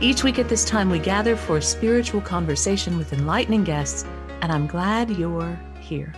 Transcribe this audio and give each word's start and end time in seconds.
Each 0.00 0.22
week 0.22 0.38
at 0.38 0.48
this 0.48 0.64
time, 0.64 0.90
we 0.90 1.00
gather 1.00 1.34
for 1.34 1.56
a 1.56 1.62
spiritual 1.62 2.20
conversation 2.20 2.98
with 2.98 3.12
enlightening 3.12 3.64
guests, 3.64 4.04
and 4.42 4.52
I'm 4.52 4.68
glad 4.68 5.10
you're 5.10 5.58
here. 5.80 6.14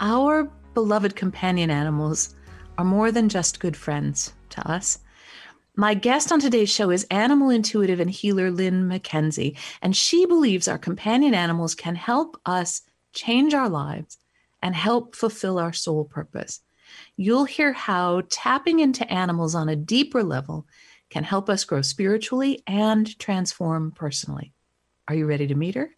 Our 0.00 0.44
beloved 0.72 1.14
companion 1.14 1.70
animals 1.70 2.34
are 2.78 2.86
more 2.86 3.12
than 3.12 3.28
just 3.28 3.60
good 3.60 3.76
friends 3.76 4.32
to 4.48 4.66
us. 4.66 5.00
My 5.76 5.92
guest 5.92 6.32
on 6.32 6.40
today's 6.40 6.70
show 6.70 6.88
is 6.88 7.06
animal 7.10 7.50
intuitive 7.50 8.00
and 8.00 8.08
healer 8.08 8.50
Lynn 8.50 8.88
McKenzie, 8.88 9.58
and 9.82 9.94
she 9.94 10.24
believes 10.24 10.68
our 10.68 10.78
companion 10.78 11.34
animals 11.34 11.74
can 11.74 11.96
help 11.96 12.40
us 12.46 12.80
change 13.12 13.52
our 13.52 13.68
lives 13.68 14.16
and 14.62 14.74
help 14.74 15.14
fulfill 15.14 15.58
our 15.58 15.74
soul 15.74 16.06
purpose. 16.06 16.62
You'll 17.14 17.44
hear 17.44 17.74
how 17.74 18.22
tapping 18.30 18.80
into 18.80 19.12
animals 19.12 19.54
on 19.54 19.68
a 19.68 19.76
deeper 19.76 20.22
level 20.22 20.66
can 21.10 21.24
help 21.24 21.48
us 21.48 21.64
grow 21.64 21.82
spiritually 21.82 22.62
and 22.66 23.18
transform 23.18 23.92
personally. 23.92 24.52
Are 25.06 25.14
you 25.14 25.26
ready 25.26 25.46
to 25.46 25.54
meet 25.54 25.74
her? 25.74 25.90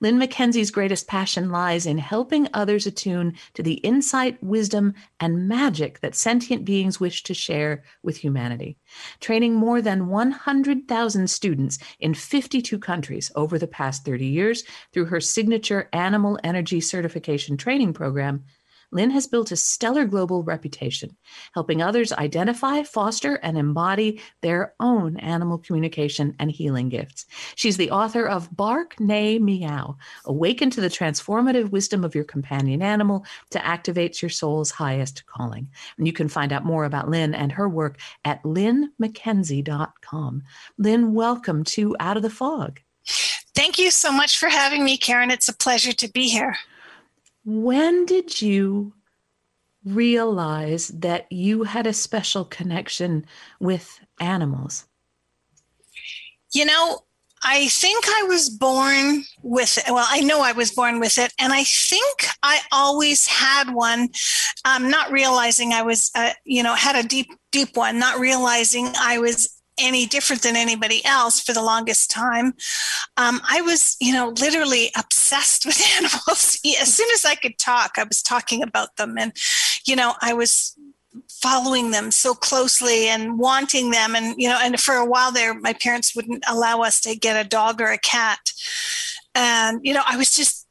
Lynn 0.00 0.18
McKenzie's 0.18 0.70
greatest 0.70 1.08
passion 1.08 1.50
lies 1.50 1.86
in 1.86 1.98
helping 1.98 2.48
others 2.52 2.86
attune 2.86 3.34
to 3.54 3.62
the 3.62 3.74
insight, 3.74 4.42
wisdom, 4.42 4.94
and 5.20 5.48
magic 5.48 6.00
that 6.00 6.14
sentient 6.14 6.64
beings 6.64 7.00
wish 7.00 7.22
to 7.24 7.34
share 7.34 7.82
with 8.02 8.16
humanity. 8.16 8.76
Training 9.20 9.54
more 9.54 9.80
than 9.80 10.08
100,000 10.08 11.28
students 11.28 11.78
in 12.00 12.14
52 12.14 12.78
countries 12.78 13.32
over 13.34 13.58
the 13.58 13.66
past 13.66 14.04
30 14.04 14.26
years 14.26 14.64
through 14.92 15.06
her 15.06 15.20
signature 15.20 15.88
Animal 15.92 16.38
Energy 16.44 16.80
Certification 16.80 17.56
Training 17.56 17.92
Program, 17.92 18.44
Lynn 18.92 19.10
has 19.10 19.26
built 19.26 19.50
a 19.50 19.56
stellar 19.56 20.04
global 20.04 20.42
reputation, 20.42 21.16
helping 21.54 21.80
others 21.82 22.12
identify, 22.12 22.82
foster, 22.82 23.36
and 23.36 23.56
embody 23.58 24.20
their 24.42 24.74
own 24.78 25.16
animal 25.16 25.56
communication 25.58 26.36
and 26.38 26.50
healing 26.50 26.90
gifts. 26.90 27.24
She's 27.54 27.78
the 27.78 27.90
author 27.90 28.28
of 28.28 28.54
Bark, 28.54 29.00
Neigh, 29.00 29.38
Meow 29.38 29.96
Awaken 30.26 30.68
to 30.70 30.82
the 30.82 30.88
Transformative 30.88 31.70
Wisdom 31.70 32.04
of 32.04 32.14
Your 32.14 32.24
Companion 32.24 32.82
Animal 32.82 33.24
to 33.50 33.64
Activate 33.64 34.20
Your 34.20 34.28
Soul's 34.28 34.70
Highest 34.70 35.24
Calling. 35.26 35.68
And 35.96 36.06
you 36.06 36.12
can 36.12 36.28
find 36.28 36.52
out 36.52 36.64
more 36.64 36.84
about 36.84 37.08
Lynn 37.08 37.34
and 37.34 37.52
her 37.52 37.68
work 37.68 37.98
at 38.24 38.42
lynnmckenzie.com. 38.42 40.42
Lynn, 40.78 41.14
welcome 41.14 41.64
to 41.64 41.96
Out 41.98 42.18
of 42.18 42.22
the 42.22 42.30
Fog. 42.30 42.80
Thank 43.54 43.78
you 43.78 43.90
so 43.90 44.12
much 44.12 44.38
for 44.38 44.48
having 44.48 44.84
me, 44.84 44.96
Karen. 44.96 45.30
It's 45.30 45.48
a 45.48 45.56
pleasure 45.56 45.92
to 45.92 46.10
be 46.10 46.28
here. 46.28 46.56
When 47.44 48.06
did 48.06 48.40
you 48.40 48.94
realize 49.84 50.88
that 50.88 51.30
you 51.30 51.64
had 51.64 51.86
a 51.86 51.92
special 51.92 52.44
connection 52.44 53.26
with 53.58 54.00
animals? 54.20 54.86
You 56.52 56.66
know, 56.66 57.00
I 57.44 57.66
think 57.68 58.04
I 58.06 58.22
was 58.24 58.48
born 58.48 59.24
with 59.42 59.78
it. 59.78 59.84
Well, 59.88 60.06
I 60.08 60.20
know 60.20 60.42
I 60.42 60.52
was 60.52 60.70
born 60.70 61.00
with 61.00 61.18
it. 61.18 61.32
And 61.38 61.52
I 61.52 61.64
think 61.64 62.26
I 62.42 62.60
always 62.70 63.26
had 63.26 63.74
one, 63.74 64.10
um, 64.64 64.88
not 64.88 65.10
realizing 65.10 65.72
I 65.72 65.82
was, 65.82 66.10
uh, 66.14 66.30
you 66.44 66.62
know, 66.62 66.74
had 66.74 66.94
a 66.94 67.06
deep, 67.06 67.28
deep 67.50 67.76
one, 67.76 67.98
not 67.98 68.20
realizing 68.20 68.92
I 68.96 69.18
was 69.18 69.60
any 69.78 70.06
different 70.06 70.42
than 70.42 70.56
anybody 70.56 71.04
else 71.04 71.40
for 71.40 71.52
the 71.52 71.62
longest 71.62 72.10
time. 72.10 72.54
Um, 73.16 73.40
I 73.48 73.60
was, 73.62 73.96
you 74.00 74.12
know, 74.12 74.28
literally 74.28 74.90
obsessed 74.96 75.64
with 75.66 75.80
animals. 75.96 76.58
as 76.80 76.94
soon 76.94 77.08
as 77.14 77.24
I 77.24 77.34
could 77.34 77.58
talk, 77.58 77.92
I 77.96 78.04
was 78.04 78.22
talking 78.22 78.62
about 78.62 78.96
them. 78.96 79.16
And, 79.18 79.32
you 79.86 79.96
know, 79.96 80.14
I 80.20 80.34
was 80.34 80.76
following 81.28 81.90
them 81.90 82.10
so 82.10 82.34
closely 82.34 83.08
and 83.08 83.38
wanting 83.38 83.90
them. 83.90 84.14
And, 84.14 84.34
you 84.38 84.48
know, 84.48 84.58
and 84.62 84.78
for 84.80 84.94
a 84.94 85.04
while 85.04 85.32
there, 85.32 85.54
my 85.54 85.72
parents 85.72 86.14
wouldn't 86.14 86.44
allow 86.48 86.80
us 86.80 87.00
to 87.02 87.16
get 87.16 87.44
a 87.44 87.48
dog 87.48 87.80
or 87.80 87.90
a 87.90 87.98
cat. 87.98 88.52
And, 89.34 89.80
you 89.82 89.94
know, 89.94 90.02
I 90.06 90.16
was 90.16 90.34
just 90.34 90.61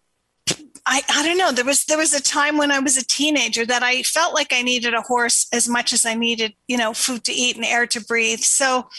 I, 0.85 1.01
I 1.09 1.25
don't 1.25 1.37
know. 1.37 1.51
There 1.51 1.65
was 1.65 1.85
there 1.85 1.97
was 1.97 2.13
a 2.13 2.21
time 2.21 2.57
when 2.57 2.71
I 2.71 2.79
was 2.79 2.97
a 2.97 3.05
teenager 3.05 3.65
that 3.65 3.83
I 3.83 4.01
felt 4.03 4.33
like 4.33 4.51
I 4.51 4.61
needed 4.61 4.93
a 4.93 5.01
horse 5.01 5.47
as 5.53 5.69
much 5.69 5.93
as 5.93 6.05
I 6.05 6.15
needed, 6.15 6.53
you 6.67 6.77
know, 6.77 6.93
food 6.93 7.23
to 7.25 7.31
eat 7.31 7.55
and 7.55 7.65
air 7.65 7.85
to 7.87 8.03
breathe. 8.03 8.39
So, 8.39 8.89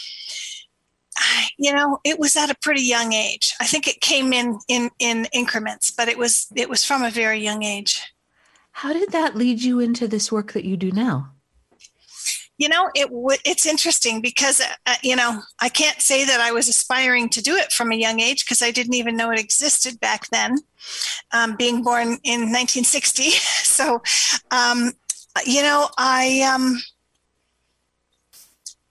you 1.57 1.73
know, 1.73 1.99
it 2.05 2.19
was 2.19 2.35
at 2.37 2.49
a 2.49 2.55
pretty 2.55 2.83
young 2.83 3.11
age. 3.11 3.53
I 3.59 3.65
think 3.65 3.87
it 3.87 3.99
came 3.99 4.31
in 4.31 4.59
in 4.69 4.91
in 4.99 5.27
increments, 5.33 5.91
but 5.91 6.07
it 6.07 6.17
was 6.17 6.47
it 6.55 6.69
was 6.69 6.85
from 6.85 7.03
a 7.03 7.11
very 7.11 7.39
young 7.39 7.63
age. 7.63 8.01
How 8.71 8.93
did 8.93 9.11
that 9.11 9.35
lead 9.35 9.61
you 9.61 9.79
into 9.79 10.07
this 10.07 10.31
work 10.31 10.53
that 10.53 10.65
you 10.65 10.77
do 10.77 10.91
now? 10.91 11.32
You 12.57 12.69
know 12.69 12.89
it 12.95 13.07
w- 13.09 13.39
it's 13.45 13.65
interesting 13.65 14.21
because 14.21 14.61
uh, 14.61 14.65
uh, 14.85 14.95
you 15.01 15.15
know 15.15 15.41
i 15.59 15.69
can't 15.69 16.01
say 16.01 16.25
that 16.25 16.39
i 16.39 16.51
was 16.51 16.67
aspiring 16.67 17.29
to 17.29 17.41
do 17.41 17.55
it 17.55 17.71
from 17.71 17.91
a 17.91 17.95
young 17.95 18.19
age 18.19 18.45
because 18.45 18.61
i 18.61 18.71
didn't 18.71 18.93
even 18.93 19.17
know 19.17 19.31
it 19.31 19.39
existed 19.39 19.99
back 19.99 20.27
then 20.29 20.57
um, 21.31 21.55
being 21.55 21.83
born 21.83 22.17
in 22.23 22.51
1960 22.51 23.23
so 23.31 24.01
um, 24.51 24.91
you 25.45 25.61
know 25.61 25.89
i 25.97 26.41
um, 26.53 26.79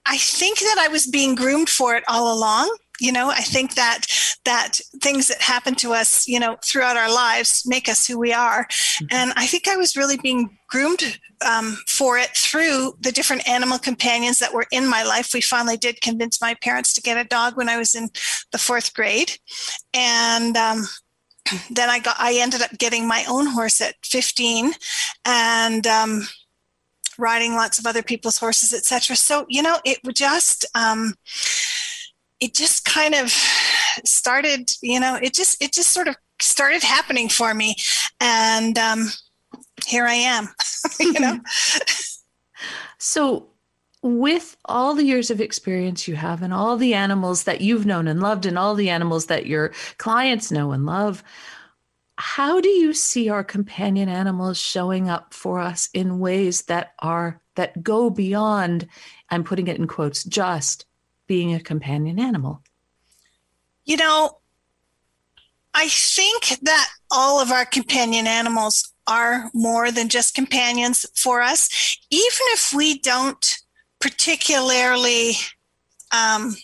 i 0.05 0.17
think 0.17 0.59
that 0.59 0.77
i 0.79 0.87
was 0.87 1.07
being 1.07 1.35
groomed 1.35 1.69
for 1.69 1.95
it 1.95 2.03
all 2.07 2.37
along 2.37 2.75
you 3.03 3.11
know 3.11 3.29
i 3.29 3.41
think 3.41 3.75
that 3.75 4.05
that 4.45 4.79
things 5.01 5.27
that 5.27 5.41
happen 5.41 5.75
to 5.75 5.93
us 5.93 6.27
you 6.27 6.39
know 6.39 6.57
throughout 6.63 6.97
our 6.97 7.13
lives 7.13 7.63
make 7.65 7.87
us 7.89 8.07
who 8.07 8.17
we 8.17 8.33
are. 8.33 8.65
Mm-hmm. 8.65 9.05
and 9.11 9.33
i 9.35 9.45
think 9.45 9.67
i 9.67 9.75
was 9.75 9.97
really 9.97 10.17
being 10.17 10.57
groomed 10.67 11.19
um, 11.45 11.77
for 11.87 12.17
it 12.17 12.29
through 12.35 12.93
the 13.01 13.11
different 13.11 13.47
animal 13.47 13.77
companions 13.77 14.39
that 14.39 14.53
were 14.53 14.65
in 14.71 14.87
my 14.87 15.03
life. 15.03 15.31
We 15.33 15.41
finally 15.41 15.75
did 15.75 16.01
convince 16.01 16.39
my 16.39 16.55
parents 16.55 16.93
to 16.93 17.01
get 17.01 17.17
a 17.17 17.27
dog 17.27 17.57
when 17.57 17.69
i 17.69 17.77
was 17.77 17.95
in 17.95 18.09
the 18.51 18.57
fourth 18.57 18.93
grade. 18.93 19.37
And 19.93 20.55
um, 20.55 20.85
then 21.71 21.89
i 21.89 21.99
got 21.99 22.15
i 22.19 22.35
ended 22.35 22.61
up 22.61 22.77
getting 22.77 23.07
my 23.07 23.25
own 23.27 23.47
horse 23.47 23.81
at 23.81 23.95
15 24.03 24.71
and 25.25 25.87
um, 25.87 26.27
riding 27.17 27.53
lots 27.53 27.77
of 27.79 27.85
other 27.85 28.03
people's 28.03 28.37
horses 28.37 28.73
etc 28.73 29.15
so 29.15 29.45
you 29.47 29.61
know 29.61 29.77
it 29.85 29.99
would 30.03 30.15
just 30.15 30.65
um, 30.75 31.13
it 32.43 32.53
just 32.53 32.85
kind 32.85 33.15
of 33.15 33.31
started 34.05 34.69
you 34.81 34.99
know 34.99 35.17
it 35.21 35.33
just 35.33 35.61
it 35.61 35.71
just 35.71 35.91
sort 35.91 36.07
of 36.07 36.15
started 36.41 36.83
happening 36.83 37.29
for 37.29 37.53
me. 37.53 37.75
And 38.19 38.77
um 38.77 39.07
here 39.87 40.05
i 40.05 40.13
am 40.13 40.49
you 40.99 41.19
know? 41.19 41.39
So 42.99 43.49
with 44.01 44.55
all 44.63 44.95
the 44.95 45.03
years 45.03 45.29
of 45.29 45.41
experience 45.41 46.07
you 46.07 46.15
have 46.15 46.41
and 46.41 46.53
all 46.53 46.77
the 46.77 46.93
animals 46.93 47.43
that 47.43 47.59
you've 47.59 47.85
known 47.85 48.07
and 48.07 48.21
loved 48.21 48.45
and 48.45 48.57
all 48.57 48.75
the 48.75 48.89
animals 48.89 49.25
that 49.25 49.45
your 49.45 49.73
clients 49.97 50.51
know 50.51 50.71
and 50.71 50.85
love 50.85 51.21
how 52.17 52.61
do 52.61 52.69
you 52.69 52.93
see 52.93 53.27
our 53.29 53.43
companion 53.43 54.07
animals 54.07 54.57
showing 54.57 55.09
up 55.09 55.33
for 55.33 55.59
us 55.59 55.89
in 55.93 56.19
ways 56.19 56.63
that 56.63 56.93
are 56.99 57.41
that 57.55 57.83
go 57.83 58.09
beyond 58.09 58.87
i'm 59.29 59.43
putting 59.43 59.67
it 59.67 59.77
in 59.77 59.87
quotes 59.87 60.23
just 60.23 60.85
being 61.27 61.53
a 61.53 61.59
companion 61.59 62.19
animal? 62.19 62.61
You 63.85 63.97
know, 63.97 64.39
I 65.73 65.87
think 65.89 66.59
that 66.61 66.89
all 67.11 67.41
of 67.41 67.51
our 67.51 67.65
companion 67.65 68.27
animals 68.27 68.93
are 69.07 69.49
more 69.53 69.91
than 69.91 70.07
just 70.07 70.35
companions 70.35 71.05
for 71.15 71.41
us, 71.41 71.97
even 72.09 72.45
if 72.51 72.71
we 72.75 72.99
don't 72.99 73.57
particularly. 73.99 75.33
Um, 76.11 76.55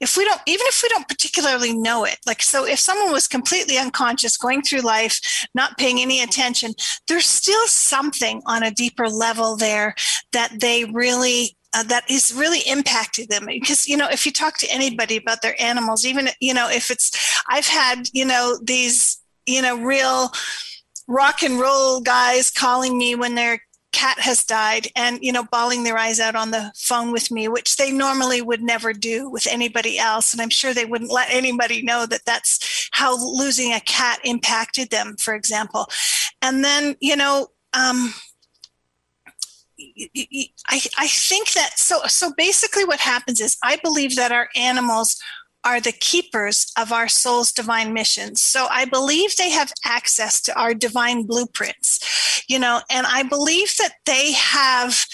if 0.00 0.16
we 0.16 0.24
don't 0.24 0.40
even 0.46 0.66
if 0.66 0.82
we 0.82 0.88
don't 0.88 1.08
particularly 1.08 1.76
know 1.76 2.04
it 2.04 2.16
like 2.26 2.42
so 2.42 2.66
if 2.66 2.78
someone 2.78 3.12
was 3.12 3.28
completely 3.28 3.76
unconscious 3.76 4.36
going 4.36 4.62
through 4.62 4.80
life 4.80 5.46
not 5.54 5.76
paying 5.78 6.00
any 6.00 6.22
attention 6.22 6.72
there's 7.08 7.26
still 7.26 7.66
something 7.66 8.40
on 8.46 8.62
a 8.62 8.70
deeper 8.70 9.08
level 9.08 9.56
there 9.56 9.94
that 10.32 10.52
they 10.60 10.84
really 10.84 11.56
uh, 11.72 11.82
that 11.84 12.10
has 12.10 12.32
really 12.34 12.60
impacted 12.66 13.28
them. 13.28 13.46
Because 13.46 13.88
you 13.88 13.96
know 13.96 14.08
if 14.08 14.26
you 14.26 14.32
talk 14.32 14.58
to 14.58 14.70
anybody 14.70 15.16
about 15.16 15.42
their 15.42 15.60
animals 15.60 16.04
even 16.04 16.28
you 16.40 16.54
know 16.54 16.68
if 16.68 16.90
it's 16.90 17.42
i've 17.48 17.66
had 17.66 18.08
you 18.12 18.24
know 18.24 18.58
these 18.62 19.20
you 19.46 19.62
know 19.62 19.76
real 19.82 20.30
rock 21.08 21.42
and 21.42 21.58
roll 21.58 22.00
guys 22.00 22.50
calling 22.50 22.96
me 22.96 23.14
when 23.14 23.34
they're 23.34 23.60
cat 23.92 24.20
has 24.20 24.44
died 24.44 24.86
and 24.94 25.18
you 25.20 25.32
know 25.32 25.44
bawling 25.50 25.82
their 25.82 25.98
eyes 25.98 26.20
out 26.20 26.36
on 26.36 26.52
the 26.52 26.72
phone 26.76 27.10
with 27.10 27.30
me 27.30 27.48
which 27.48 27.76
they 27.76 27.90
normally 27.90 28.40
would 28.40 28.62
never 28.62 28.92
do 28.92 29.28
with 29.28 29.46
anybody 29.48 29.98
else. 29.98 30.32
And 30.32 30.40
i'm 30.40 30.50
sure 30.50 30.72
they 30.72 30.84
wouldn't 30.84 31.10
let 31.10 31.30
anybody 31.30 31.82
know 31.82 32.06
that 32.06 32.24
that's 32.24 32.88
how 32.92 33.16
losing 33.16 33.72
a 33.72 33.80
cat 33.80 34.20
impacted 34.24 34.90
them 34.90 35.16
for 35.18 35.34
example. 35.34 35.86
And 36.42 36.64
then 36.64 36.96
you 37.00 37.16
know 37.16 37.48
um, 37.72 38.12
I, 40.70 40.80
I 40.96 41.08
think 41.08 41.52
that 41.52 41.78
so 41.78 42.00
so 42.06 42.32
basically 42.36 42.84
what 42.84 43.00
happens 43.00 43.40
is 43.40 43.56
I 43.62 43.76
believe 43.82 44.16
that 44.16 44.32
our 44.32 44.48
animals 44.54 45.20
are 45.64 45.80
the 45.80 45.92
keepers 45.92 46.72
of 46.78 46.92
our 46.92 47.08
soul's 47.08 47.52
divine 47.52 47.92
missions. 47.92 48.42
So 48.42 48.66
I 48.70 48.86
believe 48.86 49.36
they 49.36 49.50
have 49.50 49.72
access 49.84 50.40
to 50.42 50.58
our 50.58 50.72
divine 50.72 51.24
blueprints, 51.24 52.44
you 52.48 52.58
know, 52.58 52.80
and 52.90 53.06
I 53.06 53.24
believe 53.24 53.76
that 53.78 53.96
they 54.06 54.32
have 54.32 55.04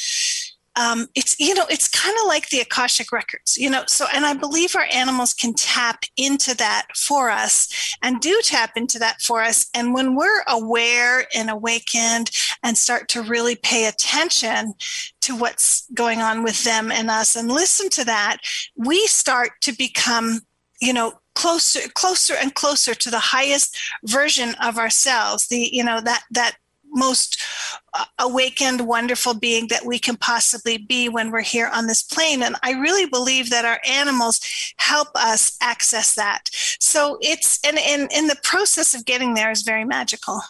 um, 0.76 1.06
it's 1.14 1.38
you 1.40 1.54
know 1.54 1.66
it's 1.70 1.88
kind 1.88 2.16
of 2.20 2.26
like 2.26 2.48
the 2.50 2.60
akashic 2.60 3.12
records 3.12 3.56
you 3.56 3.70
know 3.70 3.82
so 3.86 4.06
and 4.14 4.26
i 4.26 4.34
believe 4.34 4.76
our 4.76 4.86
animals 4.92 5.32
can 5.32 5.54
tap 5.54 6.04
into 6.16 6.54
that 6.56 6.86
for 6.94 7.30
us 7.30 7.96
and 8.02 8.20
do 8.20 8.40
tap 8.42 8.72
into 8.76 8.98
that 8.98 9.20
for 9.20 9.42
us. 9.42 9.68
And 9.74 9.94
when 9.94 10.14
we're 10.14 10.42
aware 10.48 11.26
and 11.34 11.50
awakened 11.50 12.30
and 12.62 12.76
start 12.76 13.08
to 13.10 13.22
really 13.22 13.56
pay 13.56 13.86
attention 13.86 14.74
to 15.22 15.36
what's 15.36 15.88
going 15.92 16.20
on 16.20 16.42
with 16.42 16.64
them 16.64 16.92
and 16.92 17.10
us 17.10 17.36
and 17.36 17.50
listen 17.50 17.88
to 17.90 18.04
that 18.04 18.38
we 18.76 19.06
start 19.06 19.50
to 19.62 19.72
become 19.72 20.40
you 20.80 20.92
know 20.92 21.14
closer 21.34 21.80
closer 21.94 22.34
and 22.34 22.54
closer 22.54 22.94
to 22.94 23.10
the 23.10 23.18
highest 23.18 23.76
version 24.04 24.54
of 24.62 24.78
ourselves 24.78 25.48
the 25.48 25.68
you 25.72 25.82
know 25.82 26.00
that 26.00 26.22
that 26.30 26.56
most 26.90 27.42
uh, 27.94 28.04
awakened, 28.18 28.86
wonderful 28.86 29.34
being 29.34 29.68
that 29.68 29.84
we 29.84 29.98
can 29.98 30.16
possibly 30.16 30.78
be 30.78 31.08
when 31.08 31.30
we're 31.30 31.40
here 31.40 31.70
on 31.72 31.86
this 31.86 32.02
plane. 32.02 32.42
And 32.42 32.56
I 32.62 32.72
really 32.72 33.06
believe 33.06 33.50
that 33.50 33.64
our 33.64 33.80
animals 33.88 34.40
help 34.78 35.08
us 35.14 35.56
access 35.60 36.14
that. 36.14 36.48
So 36.80 37.18
it's, 37.20 37.58
and 37.64 37.78
in, 37.78 38.08
in 38.14 38.26
the 38.26 38.38
process 38.42 38.94
of 38.94 39.04
getting 39.04 39.34
there 39.34 39.50
is 39.50 39.62
very 39.62 39.84
magical. 39.84 40.40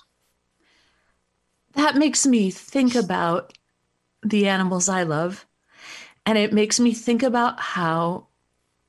That 1.75 1.97
makes 1.97 2.27
me 2.27 2.51
think 2.51 2.95
about 2.95 3.53
the 4.23 4.49
animals 4.49 4.89
I 4.89 5.03
love. 5.03 5.47
And 6.25 6.39
it 6.39 6.53
makes 6.53 6.81
me 6.81 6.93
think 6.93 7.23
about 7.23 7.61
how 7.61 8.29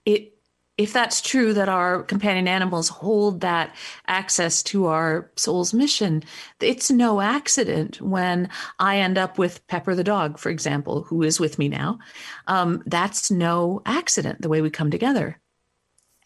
it 0.05 0.36
if 0.77 0.93
that's 0.93 1.21
true 1.21 1.53
that 1.53 1.69
our 1.69 2.03
companion 2.03 2.47
animals 2.47 2.87
hold 2.87 3.41
that 3.41 3.75
access 4.07 4.61
to 4.63 4.85
our 4.85 5.31
soul's 5.35 5.73
mission, 5.73 6.23
it's 6.59 6.91
no 6.91 7.19
accident 7.19 7.99
when 7.99 8.47
I 8.79 8.99
end 8.99 9.17
up 9.17 9.39
with 9.39 9.65
Pepper 9.67 9.95
the 9.95 10.03
dog, 10.03 10.37
for 10.37 10.49
example, 10.49 11.01
who 11.03 11.23
is 11.23 11.39
with 11.39 11.57
me 11.57 11.67
now. 11.67 11.97
Um, 12.45 12.83
that's 12.85 13.31
no 13.31 13.81
accident 13.85 14.41
the 14.41 14.49
way 14.49 14.61
we 14.61 14.69
come 14.69 14.91
together. 14.91 15.39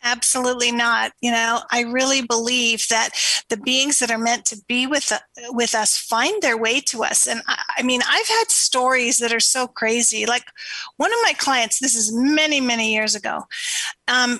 Absolutely 0.03 0.71
not. 0.71 1.11
You 1.21 1.31
know, 1.31 1.61
I 1.71 1.81
really 1.81 2.21
believe 2.23 2.87
that 2.89 3.11
the 3.49 3.57
beings 3.57 3.99
that 3.99 4.09
are 4.09 4.17
meant 4.17 4.45
to 4.45 4.59
be 4.67 4.87
with 4.87 5.13
with 5.49 5.75
us 5.75 5.97
find 5.97 6.41
their 6.41 6.57
way 6.57 6.81
to 6.81 7.03
us. 7.03 7.27
And 7.27 7.41
I, 7.47 7.61
I, 7.77 7.83
mean, 7.83 8.01
I've 8.07 8.27
had 8.27 8.49
stories 8.49 9.19
that 9.19 9.31
are 9.31 9.39
so 9.39 9.67
crazy. 9.67 10.25
Like 10.25 10.45
one 10.97 11.11
of 11.11 11.19
my 11.21 11.33
clients, 11.33 11.79
this 11.79 11.95
is 11.95 12.11
many 12.13 12.59
many 12.59 12.91
years 12.91 13.13
ago. 13.13 13.43
Um, 14.07 14.39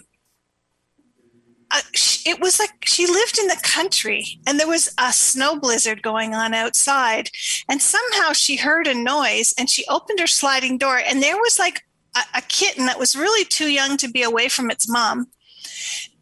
uh, 1.69 1.81
it 2.25 2.42
was 2.42 2.60
like 2.60 2.72
she 2.84 3.06
lived 3.08 3.38
in 3.40 3.48
the 3.48 3.60
country 3.63 4.25
and 4.46 4.60
there 4.60 4.68
was 4.68 4.94
a 4.98 5.13
snow 5.13 5.58
blizzard 5.58 6.02
going 6.02 6.34
on 6.34 6.54
outside 6.54 7.30
and 7.69 7.81
somehow 7.81 8.34
she 8.34 8.58
heard 8.58 8.88
a 8.88 8.94
noise 8.94 9.54
and 9.58 9.69
she 9.69 9.86
opened 9.88 10.19
her 10.19 10.28
sliding 10.28 10.78
door 10.78 11.00
and 11.00 11.24
there 11.24 11.38
was 11.38 11.58
like 11.58 11.84
a, 12.18 12.19
a 12.36 12.42
kitten 12.42 12.88
that 12.88 13.00
was 13.00 13.16
really 13.16 13.46
too 13.46 13.72
young 13.72 13.96
to 13.96 14.10
be 14.10 14.22
away 14.22 14.50
from 14.50 14.69
its 14.69 14.90
mom 14.90 15.28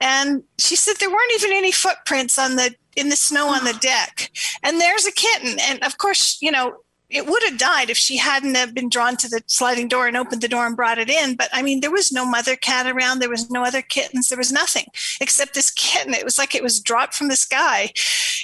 and 0.01 0.43
she 0.57 0.75
said 0.75 0.95
there 0.99 1.09
weren't 1.09 1.33
even 1.35 1.53
any 1.53 1.71
footprints 1.71 2.37
on 2.37 2.55
the 2.55 2.75
in 2.95 3.09
the 3.09 3.15
snow 3.15 3.47
on 3.47 3.63
the 3.63 3.73
deck. 3.81 4.31
And 4.63 4.79
there's 4.79 5.05
a 5.05 5.11
kitten. 5.11 5.57
And 5.59 5.83
of 5.83 5.97
course 5.97 6.37
you 6.41 6.51
know 6.51 6.77
it 7.09 7.25
would 7.25 7.41
have 7.43 7.57
died 7.57 7.89
if 7.89 7.97
she 7.97 8.17
hadn't 8.17 8.53
have 8.53 8.75
been 8.75 8.87
drawn 8.87 9.17
to 9.17 9.27
the 9.27 9.41
sliding 9.47 9.87
door 9.87 10.07
and 10.07 10.15
opened 10.15 10.43
the 10.43 10.47
door 10.47 10.67
and 10.67 10.75
brought 10.75 10.99
it 10.99 11.09
in. 11.09 11.35
But 11.35 11.49
i 11.53 11.61
mean 11.61 11.81
there 11.81 11.91
was 11.91 12.11
no 12.11 12.25
mother 12.25 12.55
cat 12.55 12.87
around. 12.87 13.19
There 13.19 13.29
was 13.29 13.49
no 13.49 13.63
other 13.63 13.81
kittens. 13.81 14.29
There 14.29 14.37
was 14.37 14.51
nothing 14.51 14.85
except 15.19 15.53
this 15.53 15.71
kitten. 15.71 16.13
It 16.13 16.25
was 16.25 16.37
like 16.37 16.53
it 16.53 16.63
was 16.63 16.79
dropped 16.79 17.15
from 17.15 17.29
the 17.29 17.35
sky. 17.35 17.91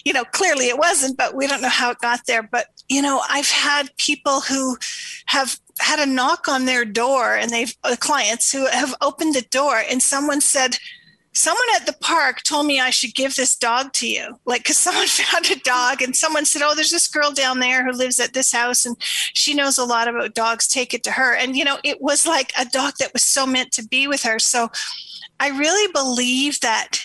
You 0.03 0.13
know 0.13 0.23
clearly 0.23 0.68
it 0.69 0.77
wasn't 0.77 1.18
but 1.18 1.35
we 1.35 1.47
don't 1.47 1.61
know 1.61 1.69
how 1.69 1.91
it 1.91 2.00
got 2.00 2.21
there. 2.27 2.44
But 2.44 2.68
you 2.89 3.01
know 3.01 3.21
i've 3.29 3.50
had 3.50 3.95
people 3.97 4.41
who 4.41 4.77
have 5.27 5.59
had 5.79 6.00
a 6.00 6.06
knock 6.06 6.47
on 6.47 6.65
their 6.65 6.85
door 6.85 7.35
and 7.35 7.51
they've 7.51 7.75
uh, 7.83 7.95
clients 8.00 8.51
who 8.51 8.65
have 8.68 8.95
opened 9.01 9.35
the 9.35 9.41
door 9.41 9.81
and 9.89 10.01
someone 10.01 10.41
said 10.41 10.77
someone 11.35 11.67
at 11.75 11.85
the 11.85 11.93
park 11.93 12.41
told 12.43 12.65
me 12.65 12.79
I 12.79 12.89
should 12.89 13.13
give 13.13 13.35
this 13.35 13.55
dog 13.55 13.93
to 13.93 14.07
you. 14.07 14.39
Like, 14.45 14.63
because 14.63 14.77
someone 14.77 15.07
found 15.07 15.51
a 15.51 15.59
dog 15.59 16.01
and 16.01 16.15
someone 16.15 16.45
said, 16.45 16.61
Oh, 16.63 16.73
there's 16.73 16.91
this 16.91 17.07
girl 17.07 17.31
down 17.31 17.59
there 17.59 17.85
who 17.85 17.91
lives 17.91 18.19
at 18.19 18.33
this 18.33 18.51
house 18.51 18.85
and 18.85 18.95
she 18.99 19.53
knows 19.53 19.77
a 19.77 19.85
lot 19.85 20.07
about 20.07 20.33
dogs. 20.33 20.67
Take 20.67 20.93
it 20.93 21.03
to 21.03 21.11
her. 21.11 21.35
And, 21.35 21.55
you 21.55 21.65
know, 21.65 21.77
it 21.83 22.01
was 22.01 22.25
like 22.25 22.51
a 22.57 22.65
dog 22.65 22.93
that 22.99 23.13
was 23.13 23.23
so 23.23 23.45
meant 23.45 23.71
to 23.73 23.87
be 23.87 24.07
with 24.07 24.23
her. 24.23 24.39
So 24.39 24.69
I 25.39 25.49
really 25.49 25.91
believe 25.91 26.61
that 26.61 27.05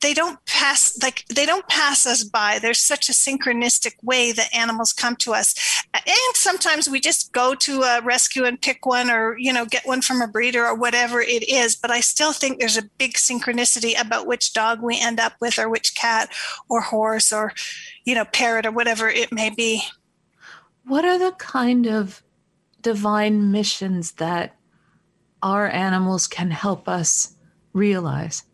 they 0.00 0.14
don't 0.14 0.38
pass 0.46 1.00
like 1.02 1.24
they 1.26 1.44
don't 1.44 1.66
pass 1.68 2.06
us 2.06 2.22
by. 2.22 2.58
There's 2.58 2.78
such 2.78 3.08
a 3.08 3.12
synchronistic 3.12 3.94
way 4.02 4.32
that 4.32 4.54
animals 4.54 4.92
come 4.92 5.16
to 5.16 5.32
us. 5.34 5.54
And 5.92 6.34
sometimes 6.34 6.88
we 6.88 7.00
just 7.00 7.32
go 7.32 7.54
to 7.56 7.82
a 7.82 8.00
rescue 8.02 8.44
and 8.44 8.60
pick 8.60 8.86
one 8.86 9.10
or 9.10 9.36
you 9.38 9.52
know 9.52 9.64
get 9.64 9.86
one 9.86 10.02
from 10.02 10.22
a 10.22 10.28
breeder 10.28 10.64
or 10.64 10.74
whatever 10.74 11.20
it 11.20 11.48
is. 11.48 11.74
But 11.74 11.90
i 11.90 12.00
still 12.00 12.32
think 12.32 12.58
there's 12.58 12.76
a 12.76 12.90
big 12.98 13.14
synchronicity 13.14 14.00
about 14.00 14.26
which 14.26 14.52
dog 14.52 14.82
we 14.82 15.00
end 15.00 15.18
up 15.18 15.34
with 15.40 15.58
or 15.58 15.68
which 15.68 15.94
cat 15.94 16.30
or 16.68 16.80
horse 16.80 17.32
or 17.32 17.52
you 18.04 18.14
know 18.14 18.24
parrot 18.24 18.66
or 18.66 18.72
whatever 18.72 19.08
it 19.08 19.32
may 19.32 19.50
be. 19.50 19.82
What 20.84 21.04
are 21.04 21.18
the 21.18 21.32
kind 21.32 21.86
of 21.86 22.22
divine 22.82 23.50
missions 23.50 24.12
that 24.12 24.54
our 25.42 25.68
animals 25.68 26.26
can 26.26 26.50
help 26.50 26.88
us 26.88 27.34
realize 27.72 28.44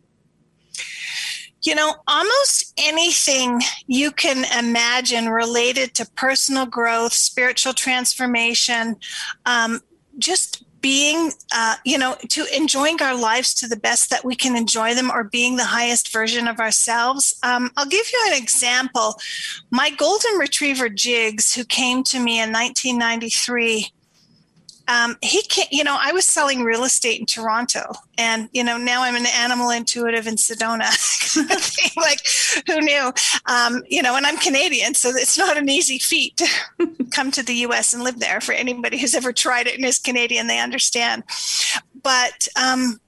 you 1.66 1.74
know, 1.74 1.94
almost 2.06 2.72
anything 2.78 3.60
you 3.86 4.10
can 4.10 4.44
imagine 4.58 5.28
related 5.28 5.94
to 5.94 6.10
personal 6.12 6.66
growth, 6.66 7.12
spiritual 7.12 7.72
transformation, 7.72 8.96
um, 9.46 9.80
just 10.18 10.64
being, 10.84 11.32
uh, 11.54 11.76
you 11.86 11.96
know, 11.96 12.14
to 12.28 12.44
enjoying 12.54 13.00
our 13.00 13.18
lives 13.18 13.54
to 13.54 13.66
the 13.66 13.76
best 13.76 14.10
that 14.10 14.22
we 14.22 14.34
can 14.36 14.54
enjoy 14.54 14.94
them 14.94 15.10
or 15.10 15.24
being 15.24 15.56
the 15.56 15.64
highest 15.64 16.12
version 16.12 16.46
of 16.46 16.60
ourselves. 16.60 17.34
Um, 17.42 17.70
I'll 17.78 17.86
give 17.86 18.04
you 18.12 18.22
an 18.26 18.42
example. 18.42 19.18
My 19.70 19.88
golden 19.88 20.34
retriever, 20.34 20.90
Jigs, 20.90 21.54
who 21.54 21.64
came 21.64 22.04
to 22.04 22.18
me 22.20 22.32
in 22.38 22.52
1993, 22.52 23.93
um, 24.88 25.16
he 25.22 25.42
can't, 25.42 25.72
you 25.72 25.82
know, 25.82 25.96
I 25.98 26.12
was 26.12 26.24
selling 26.24 26.62
real 26.62 26.84
estate 26.84 27.20
in 27.20 27.26
Toronto 27.26 27.92
and, 28.18 28.48
you 28.52 28.62
know, 28.62 28.76
now 28.76 29.02
I'm 29.02 29.16
an 29.16 29.26
animal 29.26 29.70
intuitive 29.70 30.26
in 30.26 30.36
Sedona. 30.36 30.90
like 31.96 32.20
who 32.66 32.80
knew? 32.80 33.12
Um, 33.46 33.82
you 33.88 34.02
know, 34.02 34.16
and 34.16 34.26
I'm 34.26 34.36
Canadian, 34.36 34.94
so 34.94 35.10
it's 35.10 35.38
not 35.38 35.56
an 35.56 35.68
easy 35.68 35.98
feat 35.98 36.36
to 36.36 36.48
come 37.12 37.30
to 37.32 37.42
the 37.42 37.54
US 37.66 37.94
and 37.94 38.04
live 38.04 38.20
there 38.20 38.40
for 38.40 38.52
anybody 38.52 38.98
who's 38.98 39.14
ever 39.14 39.32
tried 39.32 39.66
it 39.66 39.76
and 39.76 39.84
is 39.84 39.98
Canadian, 39.98 40.46
they 40.46 40.60
understand. 40.60 41.24
But, 42.02 42.48
um, 42.62 43.00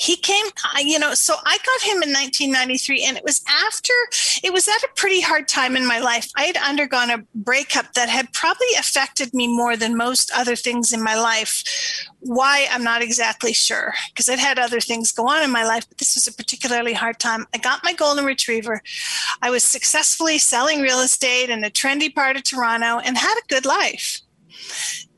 he 0.00 0.16
came, 0.16 0.46
you 0.78 0.98
know, 0.98 1.12
so 1.12 1.34
I 1.44 1.58
got 1.58 1.82
him 1.82 2.02
in 2.02 2.08
1993, 2.08 3.04
and 3.04 3.18
it 3.18 3.22
was 3.22 3.44
after, 3.46 3.92
it 4.42 4.50
was 4.50 4.66
at 4.66 4.82
a 4.82 4.88
pretty 4.96 5.20
hard 5.20 5.46
time 5.46 5.76
in 5.76 5.86
my 5.86 5.98
life. 5.98 6.30
I 6.34 6.44
had 6.44 6.56
undergone 6.56 7.10
a 7.10 7.22
breakup 7.34 7.92
that 7.92 8.08
had 8.08 8.32
probably 8.32 8.72
affected 8.78 9.34
me 9.34 9.46
more 9.46 9.76
than 9.76 9.98
most 9.98 10.32
other 10.34 10.56
things 10.56 10.94
in 10.94 11.02
my 11.02 11.20
life. 11.20 11.62
Why, 12.20 12.66
I'm 12.70 12.82
not 12.82 13.02
exactly 13.02 13.52
sure, 13.52 13.92
because 14.08 14.26
I'd 14.30 14.38
had 14.38 14.58
other 14.58 14.80
things 14.80 15.12
go 15.12 15.28
on 15.28 15.42
in 15.42 15.50
my 15.50 15.64
life, 15.64 15.86
but 15.86 15.98
this 15.98 16.14
was 16.14 16.26
a 16.26 16.32
particularly 16.32 16.94
hard 16.94 17.18
time. 17.18 17.46
I 17.52 17.58
got 17.58 17.84
my 17.84 17.92
golden 17.92 18.24
retriever. 18.24 18.80
I 19.42 19.50
was 19.50 19.64
successfully 19.64 20.38
selling 20.38 20.80
real 20.80 21.00
estate 21.00 21.50
in 21.50 21.62
a 21.62 21.68
trendy 21.68 22.14
part 22.14 22.36
of 22.36 22.44
Toronto 22.44 23.00
and 23.00 23.18
had 23.18 23.34
a 23.34 23.48
good 23.48 23.66
life. 23.66 24.22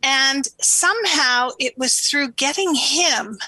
And 0.03 0.49
somehow 0.61 1.51
it 1.61 1.79
was 1.79 2.01
through 2.01 2.33
getting 2.33 2.75
him 2.75 3.39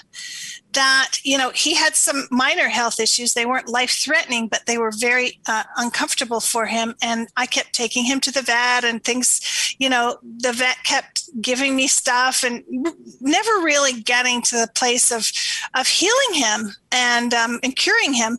that 0.75 1.11
you 1.23 1.37
know 1.37 1.51
he 1.51 1.73
had 1.73 1.95
some 1.95 2.27
minor 2.31 2.67
health 2.67 2.99
issues 2.99 3.33
they 3.33 3.45
weren't 3.45 3.67
life 3.67 3.91
threatening 3.91 4.47
but 4.47 4.65
they 4.65 4.77
were 4.77 4.91
very 4.91 5.39
uh, 5.47 5.63
uncomfortable 5.77 6.39
for 6.39 6.65
him 6.65 6.95
and 7.01 7.27
i 7.37 7.45
kept 7.45 7.73
taking 7.73 8.05
him 8.05 8.19
to 8.19 8.31
the 8.31 8.41
vet 8.41 8.83
and 8.83 9.03
things 9.03 9.75
you 9.79 9.89
know 9.89 10.17
the 10.23 10.53
vet 10.53 10.77
kept 10.83 11.23
giving 11.41 11.75
me 11.75 11.87
stuff 11.87 12.43
and 12.43 12.63
never 13.21 13.51
really 13.63 14.01
getting 14.01 14.41
to 14.41 14.55
the 14.55 14.69
place 14.75 15.11
of 15.11 15.31
of 15.73 15.87
healing 15.87 16.33
him 16.33 16.71
and 16.91 17.33
um, 17.33 17.59
and 17.63 17.75
curing 17.75 18.13
him 18.13 18.37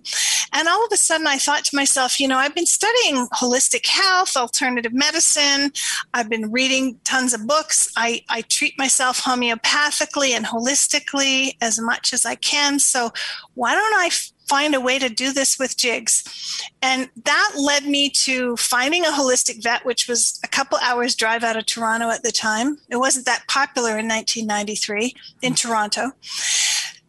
And 0.53 0.69
all 0.69 0.85
of 0.85 0.93
a 0.93 0.97
sudden, 0.97 1.27
I 1.27 1.39
thought 1.39 1.65
to 1.67 1.77
myself, 1.77 2.21
you 2.21 2.29
know, 2.29 2.39
I've 2.39 2.55
been 2.55 2.67
studying 2.67 3.27
holistic 3.29 3.87
health, 3.87 4.37
alternative 4.37 4.93
medicine. 4.93 5.73
I've 6.15 6.31
been 6.31 6.53
reading 6.53 6.99
tons 7.05 7.35
of 7.35 7.47
books. 7.47 7.93
I, 7.97 8.25
I 8.29 8.43
treat 8.43 8.79
myself 8.79 9.21
homeopathically 9.23 10.31
and 10.31 10.47
holistically 10.47 11.57
as 11.61 11.81
much 11.81 12.13
as 12.13 12.26
I 12.27 12.35
can. 12.35 12.79
So, 12.79 13.13
why 13.55 13.75
don't 13.75 13.95
I 13.95 14.11
find 14.47 14.75
a 14.75 14.81
way 14.81 14.99
to 14.99 15.09
do 15.09 15.33
this 15.33 15.59
with 15.59 15.77
jigs. 15.77 16.63
And 16.83 17.11
that 17.25 17.53
led 17.57 17.85
me 17.85 18.11
to 18.11 18.57
finding 18.57 19.05
a 19.05 19.11
holistic 19.11 19.63
vet, 19.63 19.85
which 19.85 20.09
was 20.09 20.41
a 20.45 20.49
couple 20.49 20.79
hours 20.79 21.15
drive 21.15 21.43
out 21.43 21.57
of 21.57 21.67
Toronto 21.67 22.11
at 22.11 22.23
the 22.23 22.33
time. 22.33 22.79
It 22.89 22.97
wasn't 22.97 23.27
that 23.27 23.47
popular 23.49 23.99
in 23.99 24.09
1993 24.09 25.15
in 25.43 25.55
Toronto. 25.55 26.13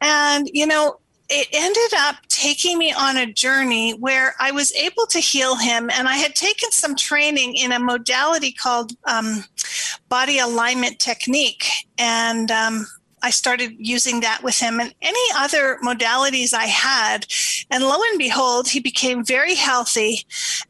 And, 0.01 0.50
you 0.53 0.65
know, 0.65 1.00
it 1.29 1.47
ended 1.51 2.00
up 2.00 2.15
taking 2.29 2.77
me 2.77 2.93
on 2.93 3.17
a 3.17 3.31
journey 3.31 3.91
where 3.91 4.33
I 4.39 4.51
was 4.51 4.71
able 4.74 5.05
to 5.07 5.19
heal 5.19 5.57
him. 5.57 5.89
And 5.93 6.07
I 6.07 6.15
had 6.15 6.36
taken 6.36 6.71
some 6.71 6.95
training 6.95 7.55
in 7.55 7.74
a 7.74 7.79
modality 7.79 8.51
called 8.51 8.93
um, 9.05 9.43
body 10.07 10.39
alignment 10.39 11.00
technique. 11.00 11.65
And 11.97 12.50
um, 12.50 12.86
I 13.24 13.31
started 13.31 13.75
using 13.77 14.19
that 14.21 14.43
with 14.43 14.59
him 14.59 14.79
and 14.79 14.93
any 15.01 15.19
other 15.36 15.79
modalities 15.83 16.53
I 16.53 16.65
had. 16.65 17.25
And 17.71 17.83
lo 17.83 17.97
and 18.09 18.19
behold, 18.19 18.69
he 18.69 18.79
became 18.79 19.25
very 19.25 19.55
healthy. 19.55 20.25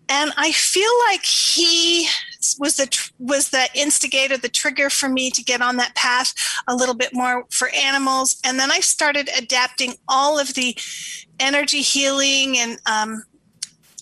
And 0.09 0.31
I 0.37 0.51
feel 0.51 0.89
like 1.09 1.25
he 1.25 2.07
was 2.59 2.77
the 2.77 3.11
was 3.19 3.49
the 3.49 3.67
instigator, 3.75 4.37
the 4.37 4.49
trigger 4.49 4.89
for 4.89 5.09
me 5.09 5.29
to 5.31 5.43
get 5.43 5.61
on 5.61 5.77
that 5.77 5.95
path 5.95 6.33
a 6.67 6.75
little 6.75 6.95
bit 6.95 7.13
more 7.13 7.45
for 7.49 7.69
animals. 7.69 8.39
And 8.43 8.59
then 8.59 8.71
I 8.71 8.79
started 8.79 9.29
adapting 9.37 9.95
all 10.07 10.39
of 10.39 10.53
the 10.53 10.77
energy 11.39 11.81
healing 11.81 12.57
and 12.57 12.79
um, 12.85 13.23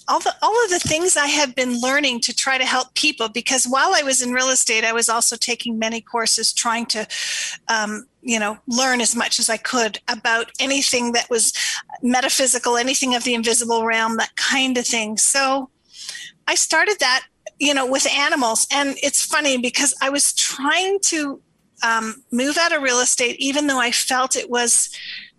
all 0.07 0.19
the 0.19 0.33
all 0.41 0.63
of 0.63 0.69
the 0.69 0.79
things 0.79 1.17
I 1.17 1.27
have 1.27 1.55
been 1.55 1.79
learning 1.79 2.21
to 2.21 2.35
try 2.35 2.57
to 2.57 2.65
help 2.65 2.93
people 2.93 3.29
because 3.29 3.65
while 3.65 3.93
I 3.95 4.03
was 4.03 4.21
in 4.21 4.31
real 4.31 4.49
estate, 4.49 4.83
I 4.83 4.93
was 4.93 5.09
also 5.09 5.35
taking 5.35 5.79
many 5.79 6.01
courses 6.01 6.53
trying 6.53 6.85
to 6.87 7.07
um, 7.67 8.07
you 8.21 8.39
know 8.39 8.57
learn 8.67 9.01
as 9.01 9.15
much 9.15 9.39
as 9.39 9.49
I 9.49 9.57
could 9.57 9.99
about 10.07 10.51
anything 10.59 11.13
that 11.13 11.29
was 11.29 11.53
metaphysical, 12.01 12.77
anything 12.77 13.15
of 13.15 13.23
the 13.23 13.33
invisible 13.33 13.85
realm, 13.85 14.17
that 14.17 14.35
kind 14.35 14.77
of 14.77 14.85
thing. 14.85 15.17
So 15.17 15.69
I 16.47 16.55
started 16.55 16.97
that 16.99 17.25
you 17.59 17.73
know 17.73 17.89
with 17.89 18.07
animals, 18.07 18.67
and 18.71 18.95
it's 19.01 19.25
funny 19.25 19.57
because 19.57 19.95
I 20.01 20.09
was 20.09 20.33
trying 20.33 20.99
to 21.05 21.41
um, 21.83 22.23
move 22.31 22.57
out 22.57 22.73
of 22.73 22.81
real 22.81 22.99
estate, 22.99 23.37
even 23.39 23.67
though 23.67 23.79
I 23.79 23.91
felt 23.91 24.35
it 24.35 24.49
was 24.49 24.89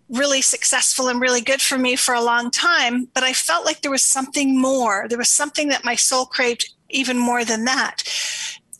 really 0.09 0.41
successful 0.41 1.09
and 1.09 1.19
really 1.19 1.41
good 1.41 1.61
for 1.61 1.77
me 1.77 1.95
for 1.95 2.13
a 2.13 2.21
long 2.21 2.49
time, 2.49 3.07
but 3.13 3.23
I 3.23 3.33
felt 3.33 3.65
like 3.65 3.81
there 3.81 3.91
was 3.91 4.03
something 4.03 4.59
more. 4.59 5.07
There 5.09 5.17
was 5.17 5.29
something 5.29 5.67
that 5.69 5.83
my 5.83 5.95
soul 5.95 6.25
craved 6.25 6.73
even 6.89 7.17
more 7.17 7.43
than 7.43 7.65
that. 7.65 8.03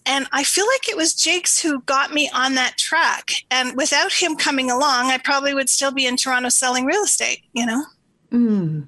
And 0.05 0.25
I 0.31 0.46
feel 0.46 0.65
like 0.65 0.88
it 0.88 0.96
was 0.96 1.13
Jakes 1.13 1.62
who 1.62 1.81
got 1.81 2.13
me 2.13 2.29
on 2.34 2.55
that 2.55 2.77
track. 2.77 3.31
And 3.51 3.75
without 3.75 4.13
him 4.13 4.38
coming 4.38 4.72
along, 4.72 5.07
I 5.07 5.17
probably 5.17 5.53
would 5.53 5.69
still 5.69 5.91
be 5.91 6.05
in 6.05 6.15
Toronto 6.15 6.48
selling 6.48 6.86
real 6.86 7.03
estate, 7.03 7.41
you 7.51 7.65
know? 7.65 7.84
Mm. 8.31 8.88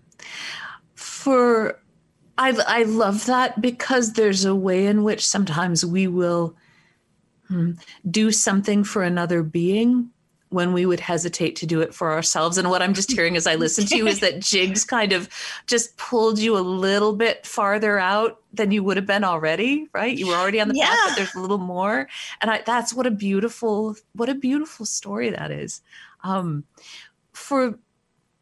For, 0.95 1.77
I, 2.37 2.57
I 2.65 2.83
love 2.83 3.25
that 3.25 3.59
because 3.59 4.13
there's 4.13 4.45
a 4.45 4.55
way 4.55 4.85
in 4.85 5.03
which 5.03 5.27
sometimes 5.27 5.85
we 5.85 6.07
will 6.07 6.55
hmm, 7.49 7.71
do 8.09 8.31
something 8.31 8.85
for 8.85 9.03
another 9.03 9.43
being 9.43 10.11
when 10.49 10.73
we 10.73 10.85
would 10.85 10.99
hesitate 10.99 11.55
to 11.57 11.65
do 11.65 11.81
it 11.81 11.93
for 11.93 12.11
ourselves. 12.11 12.57
And 12.57 12.69
what 12.69 12.81
I'm 12.81 12.93
just 12.93 13.11
hearing 13.11 13.37
as 13.37 13.45
I 13.45 13.55
listen 13.55 13.85
to 13.85 13.97
you 13.97 14.07
is 14.07 14.19
that 14.19 14.39
Jigs 14.39 14.83
kind 14.83 15.13
of 15.13 15.29
just 15.67 15.95
pulled 15.97 16.39
you 16.39 16.57
a 16.57 16.59
little 16.59 17.15
bit 17.15 17.45
farther 17.45 17.99
out 17.99 18.41
than 18.51 18.71
you 18.71 18.83
would 18.83 18.97
have 18.97 19.05
been 19.05 19.23
already, 19.23 19.87
right? 19.93 20.17
You 20.17 20.27
were 20.27 20.35
already 20.35 20.59
on 20.59 20.67
the 20.67 20.75
yeah. 20.75 20.87
path, 20.87 21.09
but 21.09 21.15
there's 21.15 21.35
a 21.35 21.39
little 21.39 21.59
more. 21.59 22.07
And 22.41 22.49
I, 22.49 22.63
that's 22.65 22.93
what 22.93 23.05
a 23.05 23.11
beautiful, 23.11 23.95
what 24.13 24.29
a 24.29 24.35
beautiful 24.35 24.85
story 24.85 25.29
that 25.29 25.51
is. 25.51 25.81
Um, 26.23 26.63
for 27.31 27.77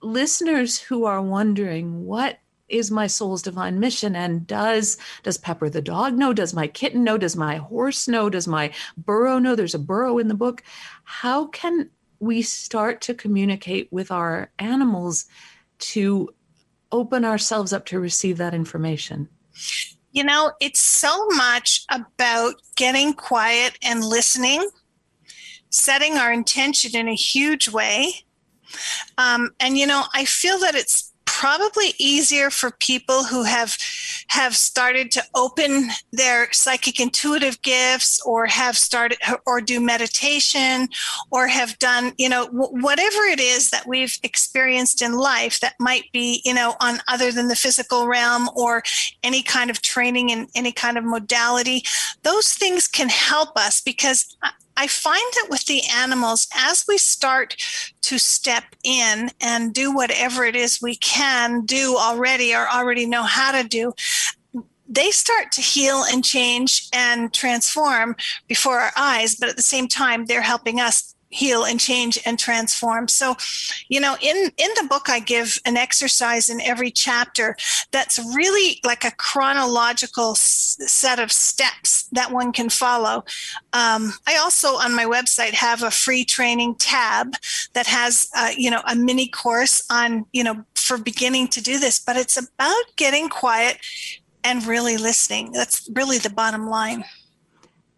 listeners 0.02 0.80
who 0.80 1.06
are 1.06 1.22
wondering 1.22 2.06
what 2.06 2.40
is 2.70 2.92
my 2.92 3.08
soul's 3.08 3.42
divine 3.42 3.80
mission 3.80 4.16
and 4.16 4.46
does 4.46 4.98
does 5.24 5.38
pepper 5.38 5.70
the 5.70 5.82
dog 5.82 6.18
know 6.18 6.34
does 6.34 6.54
my 6.54 6.68
kitten 6.68 7.04
know 7.04 7.18
does 7.18 7.36
my 7.36 7.56
horse 7.56 8.08
know 8.08 8.30
does 8.30 8.48
my 8.48 8.72
burro 8.98 9.40
know 9.40 9.56
there's 9.56 9.76
a 9.76 9.80
burro 9.80 10.18
in 10.18 10.28
the 10.28 10.34
book 10.34 10.64
how 11.04 11.48
can 11.48 11.90
we 12.20 12.42
start 12.42 13.02
to 13.02 13.14
communicate 13.14 13.88
with 13.92 14.12
our 14.12 14.52
animals 14.60 15.26
to 15.80 16.30
open 16.92 17.26
ourselves 17.26 17.74
up 17.74 17.86
to 17.88 18.00
receive 18.00 18.38
that 18.38 18.54
information? 18.54 19.30
You 20.12 20.24
know, 20.24 20.52
it's 20.60 20.82
so 20.82 21.28
much 21.30 21.86
about 21.92 22.56
getting 22.76 23.14
quiet 23.14 23.78
and 23.84 24.04
listening, 24.04 24.68
setting 25.70 26.14
our 26.18 26.32
intention 26.32 26.96
in 26.96 27.08
a 27.08 27.16
huge 27.16 27.70
way. 27.70 28.14
Um, 29.18 29.52
and, 29.60 29.78
you 29.78 29.86
know, 29.86 30.06
I 30.14 30.26
feel 30.26 30.60
that 30.60 30.76
it's 30.76 31.14
probably 31.26 31.94
easier 32.00 32.50
for 32.50 32.72
people 32.72 33.26
who 33.26 33.44
have 33.44 33.78
have 34.30 34.56
started 34.56 35.12
to 35.12 35.24
open 35.36 35.90
their 36.12 36.52
psychic 36.52 37.00
intuitive 37.00 37.62
gifts 37.62 38.22
or 38.26 38.46
have 38.46 38.78
started 38.78 39.18
or 39.46 39.62
do 39.62 39.80
meditation 39.80 40.88
or 41.32 41.48
have 41.48 41.78
done 41.80 42.14
you 42.18 42.30
know 42.30 42.48
whatever 42.52 43.24
it 43.24 43.40
is 43.40 43.70
that 43.70 43.88
we've 43.88 44.18
experienced 44.24 45.02
in 45.02 45.14
life 45.14 45.60
that 45.60 45.76
might 45.80 46.06
be 46.12 46.42
you 46.44 46.54
know 46.54 46.76
on 46.82 47.00
other 47.08 47.32
than 47.32 47.48
the 47.48 47.56
physical 47.56 48.08
realm 48.08 48.50
or 48.56 48.84
any 49.24 49.42
kind 49.42 49.70
of 49.70 49.82
training 49.82 50.30
in 50.30 50.48
any 50.56 50.72
kind 50.72 50.98
of 50.98 51.04
modality 51.04 51.84
those 52.24 52.54
things 52.54 52.88
can 52.88 53.10
help 53.10 53.56
us 53.56 53.82
because 53.82 54.38
uh, 54.44 54.50
I 54.78 54.88
find 54.88 55.26
that 55.34 55.48
with 55.50 55.66
the 55.66 55.82
animals, 55.92 56.48
as 56.56 56.86
we 56.88 57.00
start 57.00 57.58
to 58.04 58.20
step 58.20 58.64
in 58.84 59.32
and 59.42 59.74
do 59.74 59.94
whatever 59.94 60.46
it 60.46 60.56
is 60.56 60.82
we 60.82 60.96
can 60.96 61.66
do 61.66 61.98
already 61.98 62.54
or 62.54 62.68
already 62.70 63.08
know 63.08 63.24
how 63.24 63.52
to 63.60 63.68
do, 63.68 63.94
they 64.88 65.12
start 65.12 65.52
to 65.54 65.62
heal 65.62 66.04
and 66.10 66.24
change 66.24 66.90
and 66.94 67.34
transform 67.34 68.16
before 68.48 68.80
our 68.80 68.92
eyes. 68.96 69.36
But 69.36 69.50
at 69.50 69.56
the 69.58 69.62
same 69.62 69.88
time, 69.88 70.26
they're 70.26 70.42
helping 70.42 70.80
us 70.80 71.16
heal 71.30 71.66
and 71.66 71.80
change 71.80 72.18
and 72.26 72.40
transform. 72.40 73.08
So 73.08 73.36
you 73.90 74.00
know 74.00 74.16
in 74.22 74.52
in 74.58 74.70
the 74.76 74.88
book 74.90 75.10
i 75.10 75.20
give 75.20 75.60
an 75.66 75.78
exercise 75.78 76.50
in 76.50 76.62
every 76.62 76.92
chapter 76.92 77.56
that's 77.92 78.20
really 78.36 78.80
like 78.84 79.04
a 79.04 79.12
chronological 79.12 80.32
s- 80.32 80.78
set 80.86 81.20
of 81.20 81.32
steps 81.32 82.04
that 82.12 82.32
one 82.32 82.52
can 82.52 82.70
follow. 82.70 83.24
Um, 83.74 84.14
i 84.28 84.38
also 84.38 84.76
on 84.76 84.96
my 84.96 85.06
website 85.06 85.54
have 85.54 85.84
a 85.84 85.92
free 85.92 86.24
training 86.26 86.76
tab 86.76 87.34
that 87.74 87.88
has 87.88 88.30
uh, 88.36 88.52
you 88.56 88.72
know 88.72 88.82
a 88.88 88.96
mini 88.96 89.28
course 89.28 89.84
on 89.90 90.26
you 90.34 90.44
know 90.44 90.64
for 90.76 90.98
beginning 90.98 91.48
to 91.50 91.62
do 91.62 91.80
this 91.80 92.00
but 92.00 92.16
it's 92.16 92.38
about 92.38 92.84
getting 92.96 93.28
quiet 93.30 93.78
and 94.44 94.66
really 94.66 94.96
listening. 94.96 95.52
That's 95.52 95.90
really 95.94 96.20
the 96.20 96.30
bottom 96.30 96.68
line 96.68 97.04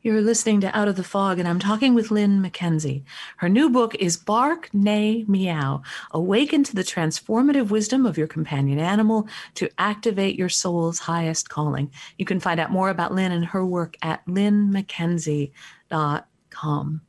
you're 0.09 0.21
listening 0.21 0.59
to 0.61 0.75
Out 0.75 0.87
of 0.87 0.95
the 0.95 1.03
Fog, 1.03 1.37
and 1.37 1.47
I'm 1.47 1.59
talking 1.59 1.93
with 1.93 2.09
Lynn 2.09 2.41
McKenzie. 2.41 3.03
Her 3.37 3.47
new 3.47 3.69
book 3.69 3.93
is 3.95 4.17
Bark, 4.17 4.67
Neigh, 4.73 5.23
Meow 5.27 5.83
Awaken 6.09 6.63
to 6.63 6.73
the 6.73 6.83
Transformative 6.83 7.69
Wisdom 7.69 8.07
of 8.07 8.17
Your 8.17 8.25
Companion 8.25 8.79
Animal 8.79 9.27
to 9.53 9.69
Activate 9.77 10.35
Your 10.35 10.49
Soul's 10.49 10.97
Highest 10.97 11.49
Calling. 11.49 11.91
You 12.17 12.25
can 12.25 12.39
find 12.39 12.59
out 12.59 12.71
more 12.71 12.89
about 12.89 13.13
Lynn 13.13 13.31
and 13.31 13.45
her 13.45 13.63
work 13.63 13.95
at 14.01 14.25
lynnmckenzie.com 14.25 17.01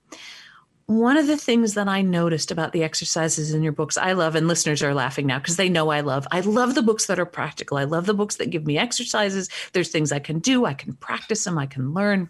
one 0.91 1.17
of 1.17 1.29
the 1.29 1.37
things 1.37 1.75
that 1.75 1.87
I 1.87 2.03
noticed 2.03 2.51
about 2.51 2.73
the 2.73 2.83
exercises 2.83 3.55
in 3.55 3.63
your 3.63 3.71
books, 3.71 3.97
I 3.97 4.11
love, 4.13 4.35
and 4.35 4.49
listeners 4.49 4.83
are 4.83 4.93
laughing 4.93 5.25
now 5.25 5.39
because 5.39 5.57
they 5.57 5.69
know 5.69 5.91
I 5.91 6.01
love. 6.01 6.27
I 6.33 6.41
love 6.41 6.75
the 6.75 6.83
books 6.83 7.07
that 7.07 7.21
are 7.21 7.27
practical. 7.27 7.77
I 7.77 7.85
love 7.85 8.07
the 8.07 8.15
books 8.15 8.37
that 8.37 8.51
give 8.51 8.67
me 8.67 8.77
exercises. 8.77 9.49
There's 9.73 9.91
things 9.91 10.11
I 10.11 10.19
can 10.19 10.41
do, 10.41 10.65
I 10.65 10.75
can 10.75 10.95
practice 10.95 11.45
them, 11.45 11.59
I 11.59 11.67
can 11.67 11.95
learn. 11.95 12.29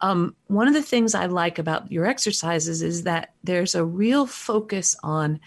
Um, 0.00 0.34
one 0.46 0.68
of 0.68 0.72
the 0.72 0.80
things 0.80 1.14
I 1.14 1.26
like 1.26 1.58
about 1.58 1.92
your 1.92 2.06
exercises 2.06 2.80
is 2.80 3.02
that 3.02 3.34
there's 3.44 3.74
a 3.74 3.84
real 3.84 4.26
focus 4.26 4.96
on 5.02 5.38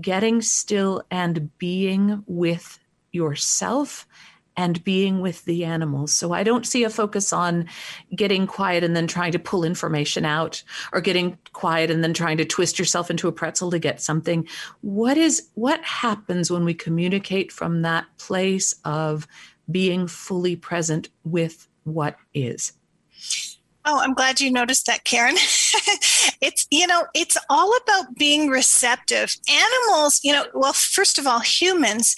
getting 0.00 0.42
still 0.42 1.04
and 1.12 1.56
being 1.58 2.24
with 2.26 2.80
yourself 3.12 4.04
and 4.60 4.84
being 4.84 5.22
with 5.22 5.42
the 5.46 5.64
animals. 5.64 6.12
So 6.12 6.34
I 6.34 6.42
don't 6.42 6.66
see 6.66 6.84
a 6.84 6.90
focus 6.90 7.32
on 7.32 7.66
getting 8.14 8.46
quiet 8.46 8.84
and 8.84 8.94
then 8.94 9.06
trying 9.06 9.32
to 9.32 9.38
pull 9.38 9.64
information 9.64 10.26
out 10.26 10.62
or 10.92 11.00
getting 11.00 11.38
quiet 11.54 11.90
and 11.90 12.04
then 12.04 12.12
trying 12.12 12.36
to 12.36 12.44
twist 12.44 12.78
yourself 12.78 13.10
into 13.10 13.26
a 13.26 13.32
pretzel 13.32 13.70
to 13.70 13.78
get 13.78 14.02
something. 14.02 14.46
What 14.82 15.16
is 15.16 15.48
what 15.54 15.82
happens 15.82 16.50
when 16.50 16.66
we 16.66 16.74
communicate 16.74 17.50
from 17.50 17.80
that 17.80 18.04
place 18.18 18.74
of 18.84 19.26
being 19.70 20.06
fully 20.06 20.56
present 20.56 21.08
with 21.24 21.66
what 21.84 22.18
is? 22.34 22.74
Oh, 23.86 23.98
I'm 23.98 24.12
glad 24.12 24.42
you 24.42 24.52
noticed 24.52 24.84
that, 24.86 25.04
Karen. 25.04 25.36
it's, 26.42 26.66
you 26.70 26.86
know, 26.86 27.06
it's 27.14 27.38
all 27.48 27.74
about 27.78 28.14
being 28.16 28.50
receptive. 28.50 29.34
Animals, 29.48 30.20
you 30.22 30.34
know, 30.34 30.44
well, 30.52 30.74
first 30.74 31.18
of 31.18 31.26
all, 31.26 31.40
humans 31.40 32.14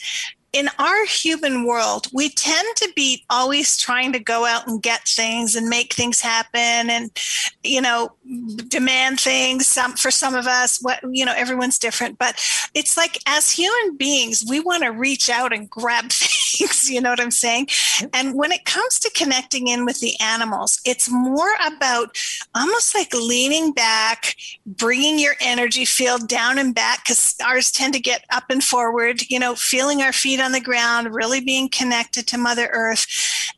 in 0.52 0.68
our 0.78 1.06
human 1.06 1.64
world, 1.64 2.08
we 2.12 2.28
tend 2.28 2.76
to 2.76 2.92
be 2.94 3.24
always 3.30 3.78
trying 3.78 4.12
to 4.12 4.18
go 4.18 4.44
out 4.44 4.68
and 4.68 4.82
get 4.82 5.00
things 5.08 5.56
and 5.56 5.68
make 5.68 5.94
things 5.94 6.20
happen 6.20 6.90
and, 6.90 7.10
you 7.64 7.80
know, 7.80 8.12
demand 8.68 9.18
things. 9.18 9.66
Some 9.66 9.94
for 9.94 10.10
some 10.10 10.34
of 10.34 10.46
us, 10.46 10.78
what 10.82 11.00
you 11.10 11.24
know, 11.24 11.32
everyone's 11.34 11.78
different, 11.78 12.18
but 12.18 12.38
it's 12.74 12.98
like 12.98 13.18
as 13.26 13.50
human 13.50 13.96
beings, 13.96 14.44
we 14.46 14.60
want 14.60 14.82
to 14.82 14.90
reach 14.90 15.30
out 15.30 15.54
and 15.54 15.70
grab 15.70 16.04
things. 16.12 16.90
You 16.90 17.00
know 17.00 17.10
what 17.10 17.20
I'm 17.20 17.30
saying? 17.30 17.68
And 18.12 18.34
when 18.34 18.52
it 18.52 18.66
comes 18.66 18.98
to 19.00 19.10
connecting 19.16 19.68
in 19.68 19.86
with 19.86 20.00
the 20.00 20.20
animals, 20.20 20.80
it's 20.84 21.10
more 21.10 21.54
about 21.66 22.16
almost 22.54 22.94
like 22.94 23.14
leaning 23.14 23.72
back, 23.72 24.36
bringing 24.66 25.18
your 25.18 25.34
energy 25.40 25.86
field 25.86 26.28
down 26.28 26.58
and 26.58 26.74
back 26.74 27.04
because 27.04 27.34
ours 27.42 27.70
tend 27.70 27.94
to 27.94 28.00
get 28.00 28.26
up 28.30 28.44
and 28.50 28.62
forward. 28.62 29.22
You 29.30 29.38
know, 29.38 29.54
feeling 29.54 30.02
our 30.02 30.12
feet 30.12 30.41
on 30.42 30.52
the 30.52 30.60
ground, 30.60 31.14
really 31.14 31.40
being 31.40 31.68
connected 31.68 32.26
to 32.28 32.38
Mother 32.38 32.68
Earth, 32.72 33.06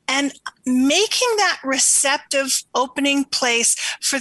and 0.08 0.32
making 0.66 1.28
that 1.36 1.60
receptive 1.64 2.62
opening 2.74 3.24
place 3.24 3.74
for 4.00 4.18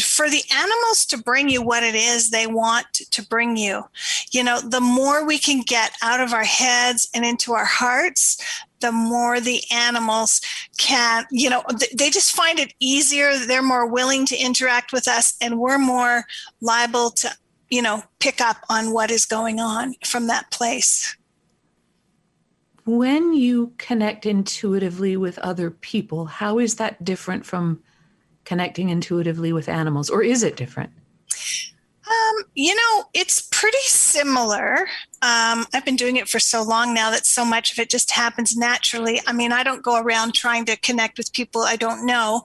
for 0.00 0.28
the 0.28 0.42
animals 0.54 1.06
to 1.06 1.18
bring 1.18 1.48
you 1.48 1.62
what 1.62 1.82
it 1.82 1.94
is 1.94 2.30
they 2.30 2.46
want 2.46 2.86
to 2.92 3.22
bring 3.26 3.56
you. 3.56 3.84
You 4.32 4.44
know 4.44 4.60
the 4.60 4.80
more 4.80 5.24
we 5.24 5.38
can 5.38 5.60
get 5.60 5.92
out 6.02 6.20
of 6.20 6.32
our 6.32 6.44
heads 6.44 7.08
and 7.14 7.24
into 7.24 7.52
our 7.52 7.64
hearts 7.64 8.38
the 8.80 8.92
more 8.92 9.40
the 9.40 9.62
animals 9.72 10.40
can 10.78 11.24
you 11.30 11.48
know 11.50 11.62
they 11.94 12.10
just 12.10 12.32
find 12.32 12.58
it 12.58 12.74
easier. 12.80 13.36
They're 13.38 13.62
more 13.62 13.86
willing 13.86 14.26
to 14.26 14.36
interact 14.36 14.92
with 14.92 15.08
us 15.08 15.34
and 15.40 15.58
we're 15.58 15.78
more 15.78 16.24
liable 16.60 17.10
to 17.10 17.30
you 17.70 17.82
know 17.82 18.02
pick 18.20 18.40
up 18.40 18.58
on 18.68 18.92
what 18.92 19.10
is 19.10 19.24
going 19.24 19.60
on 19.60 19.94
from 20.04 20.26
that 20.28 20.50
place 20.50 21.16
when 22.86 23.34
you 23.34 23.72
connect 23.78 24.26
intuitively 24.26 25.16
with 25.16 25.38
other 25.40 25.70
people, 25.70 26.26
how 26.26 26.58
is 26.58 26.76
that 26.76 27.04
different 27.04 27.44
from 27.44 27.82
connecting 28.44 28.90
intuitively 28.90 29.52
with 29.52 29.68
animals, 29.68 30.08
or 30.08 30.22
is 30.22 30.42
it 30.44 30.56
different? 30.56 30.90
Um, 32.08 32.44
you 32.54 32.72
know, 32.72 33.04
it's 33.12 33.48
pretty 33.50 33.76
similar. 33.82 34.86
Um, 35.22 35.66
I've 35.74 35.84
been 35.84 35.96
doing 35.96 36.14
it 36.14 36.28
for 36.28 36.38
so 36.38 36.62
long 36.62 36.94
now 36.94 37.10
that 37.10 37.26
so 37.26 37.44
much 37.44 37.72
of 37.72 37.80
it 37.80 37.90
just 37.90 38.12
happens 38.12 38.56
naturally. 38.56 39.20
I 39.26 39.32
mean, 39.32 39.50
I 39.50 39.64
don't 39.64 39.82
go 39.82 40.00
around 40.00 40.34
trying 40.34 40.64
to 40.66 40.76
connect 40.76 41.18
with 41.18 41.32
people 41.32 41.62
I 41.62 41.74
don't 41.74 42.06
know, 42.06 42.42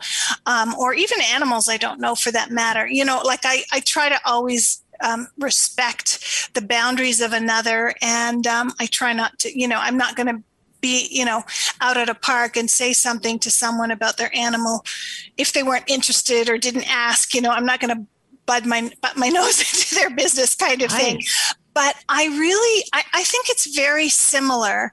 um, 0.48 0.74
or 0.74 0.96
even 0.96 1.20
animals 1.32 1.70
I 1.70 1.78
don't 1.78 2.02
know 2.02 2.16
for 2.16 2.32
that 2.32 2.50
matter. 2.50 2.88
You 2.88 3.06
know, 3.06 3.22
like 3.24 3.42
I, 3.44 3.64
I 3.72 3.82
try 3.82 4.10
to 4.10 4.20
always 4.26 4.81
um, 5.02 5.28
respect 5.38 6.50
the 6.54 6.62
boundaries 6.62 7.22
of 7.22 7.34
another. 7.34 7.94
And 8.02 8.46
um, 8.48 8.74
I 8.80 8.86
try 8.88 9.14
not 9.14 9.38
to, 9.40 9.60
you 9.60 9.68
know, 9.68 9.80
I'm 9.80 9.98
not 9.98 10.16
going 10.16 10.28
to 10.28 10.44
be, 10.82 11.08
you 11.12 11.26
know, 11.26 11.44
out 11.80 11.98
at 11.98 12.10
a 12.10 12.16
park 12.16 12.58
and 12.58 12.70
say 12.70 12.94
something 12.94 13.40
to 13.40 13.52
someone 13.52 13.92
about 13.92 14.18
their 14.18 14.36
animal 14.36 14.84
if 15.38 15.54
they 15.54 15.64
weren't 15.64 15.90
interested 15.90 16.50
or 16.50 16.58
didn't 16.58 16.90
ask. 16.90 17.34
You 17.34 17.42
know, 17.42 17.52
I'm 17.52 17.66
not 17.66 17.80
going 17.80 17.96
to 17.96 18.06
bud 18.46 18.66
my 18.66 18.92
butt 19.02 19.16
my 19.16 19.30
nose 19.30 19.60
into 19.60 19.96
their 19.96 20.10
business 20.10 20.56
kind 20.56 20.82
of 20.82 20.92
thing 20.92 21.22
but 21.74 21.96
I 22.10 22.26
really 22.26 22.86
I, 22.94 23.04
I, 23.14 23.24
think 23.24 23.48
it's 23.50 23.76
very 23.76 24.10
similar. 24.10 24.92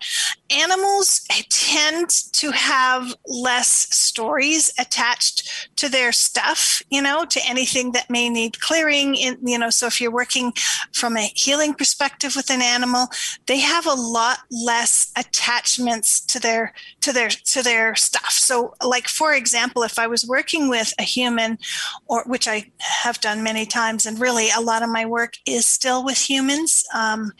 Animals 0.50 1.26
tend 1.50 2.10
to 2.32 2.50
have 2.52 3.14
less 3.26 3.68
stories 3.94 4.72
attached 4.78 5.68
to 5.76 5.88
their 5.88 6.12
stuff, 6.12 6.80
you 6.90 7.02
know, 7.02 7.24
to 7.24 7.40
anything 7.48 7.92
that 7.92 8.10
may 8.10 8.28
need 8.28 8.60
clearing. 8.60 9.14
In 9.16 9.38
you 9.42 9.58
know, 9.58 9.70
so 9.70 9.86
if 9.86 10.00
you're 10.00 10.12
working 10.12 10.52
from 10.92 11.16
a 11.16 11.30
healing 11.34 11.74
perspective 11.74 12.34
with 12.36 12.50
an 12.50 12.62
animal, 12.62 13.08
they 13.46 13.58
have 13.58 13.86
a 13.86 13.94
lot 13.94 14.38
less 14.50 15.12
attachments 15.16 16.20
to 16.26 16.38
their 16.38 16.72
to 17.00 17.12
their 17.12 17.28
to 17.28 17.62
their 17.62 17.94
stuff. 17.96 18.32
So, 18.32 18.74
like 18.84 19.08
for 19.08 19.34
example, 19.34 19.82
if 19.82 19.98
I 19.98 20.06
was 20.06 20.24
working 20.24 20.68
with 20.68 20.94
a 20.98 21.02
human, 21.02 21.58
or 22.06 22.24
which 22.24 22.46
I 22.46 22.70
have 22.80 23.20
done 23.20 23.42
many 23.42 23.66
times, 23.66 24.06
and 24.06 24.20
really 24.20 24.48
a 24.56 24.60
lot 24.60 24.82
of 24.82 24.90
my 24.90 25.04
work 25.04 25.34
is 25.46 25.66
still 25.66 26.04
with 26.04 26.18
humans 26.18 26.67
um, 26.94 27.32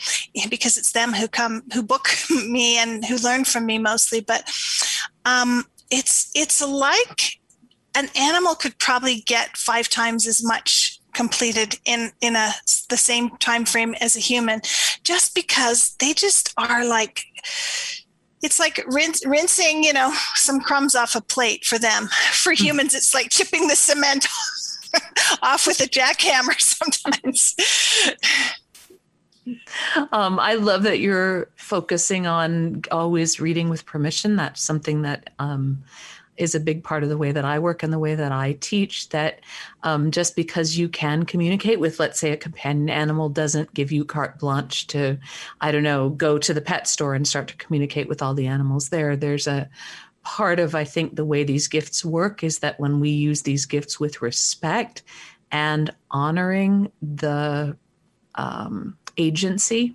because 0.50 0.76
it's 0.76 0.92
them 0.92 1.12
who 1.12 1.28
come 1.28 1.62
who 1.72 1.82
book 1.82 2.08
me 2.30 2.78
and 2.78 3.04
who 3.04 3.16
learn 3.18 3.44
from 3.44 3.66
me 3.66 3.78
mostly. 3.78 4.20
But 4.20 4.50
um, 5.24 5.64
it's 5.90 6.30
it's 6.34 6.60
like 6.60 7.38
an 7.94 8.08
animal 8.18 8.54
could 8.54 8.78
probably 8.78 9.20
get 9.26 9.56
five 9.56 9.88
times 9.88 10.26
as 10.26 10.42
much 10.44 11.00
completed 11.14 11.78
in 11.84 12.12
in 12.20 12.36
a 12.36 12.52
the 12.90 12.96
same 12.96 13.30
time 13.38 13.64
frame 13.64 13.94
as 14.00 14.16
a 14.16 14.20
human 14.20 14.60
just 15.02 15.34
because 15.34 15.96
they 15.98 16.12
just 16.12 16.54
are 16.56 16.84
like 16.86 17.24
it's 18.40 18.60
like 18.60 18.84
rinse, 18.86 19.26
rinsing 19.26 19.82
you 19.82 19.92
know 19.92 20.12
some 20.34 20.60
crumbs 20.60 20.94
off 20.94 21.16
a 21.16 21.20
plate 21.20 21.64
for 21.64 21.78
them 21.78 22.06
for 22.32 22.54
hmm. 22.54 22.64
humans 22.64 22.94
it's 22.94 23.14
like 23.14 23.30
chipping 23.30 23.66
the 23.66 23.74
cement 23.74 24.26
off 25.42 25.66
with 25.66 25.80
a 25.80 25.88
jackhammer 25.88 26.58
sometimes 26.60 27.56
um, 30.12 30.38
I 30.38 30.54
love 30.54 30.82
that 30.84 31.00
you're 31.00 31.50
focusing 31.56 32.26
on 32.26 32.82
always 32.90 33.40
reading 33.40 33.68
with 33.68 33.86
permission. 33.86 34.36
That's 34.36 34.62
something 34.62 35.02
that 35.02 35.30
um, 35.38 35.82
is 36.36 36.54
a 36.54 36.60
big 36.60 36.84
part 36.84 37.02
of 37.02 37.08
the 37.08 37.18
way 37.18 37.32
that 37.32 37.44
I 37.44 37.58
work 37.58 37.82
and 37.82 37.92
the 37.92 37.98
way 37.98 38.14
that 38.14 38.32
I 38.32 38.56
teach. 38.60 39.08
That 39.10 39.40
um, 39.82 40.10
just 40.10 40.36
because 40.36 40.78
you 40.78 40.88
can 40.88 41.24
communicate 41.24 41.80
with, 41.80 41.98
let's 42.00 42.20
say, 42.20 42.32
a 42.32 42.36
companion 42.36 42.90
animal 42.90 43.28
doesn't 43.28 43.74
give 43.74 43.92
you 43.92 44.04
carte 44.04 44.38
blanche 44.38 44.86
to, 44.88 45.18
I 45.60 45.72
don't 45.72 45.82
know, 45.82 46.10
go 46.10 46.38
to 46.38 46.54
the 46.54 46.60
pet 46.60 46.86
store 46.86 47.14
and 47.14 47.26
start 47.26 47.48
to 47.48 47.56
communicate 47.56 48.08
with 48.08 48.22
all 48.22 48.34
the 48.34 48.46
animals 48.46 48.88
there. 48.88 49.16
There's 49.16 49.46
a 49.46 49.68
part 50.22 50.60
of, 50.60 50.74
I 50.74 50.84
think, 50.84 51.16
the 51.16 51.24
way 51.24 51.42
these 51.42 51.68
gifts 51.68 52.04
work 52.04 52.44
is 52.44 52.58
that 52.58 52.78
when 52.78 53.00
we 53.00 53.10
use 53.10 53.42
these 53.42 53.66
gifts 53.66 53.98
with 53.98 54.20
respect 54.20 55.02
and 55.50 55.90
honoring 56.10 56.92
the 57.00 57.76
um, 58.34 58.97
agency 59.18 59.94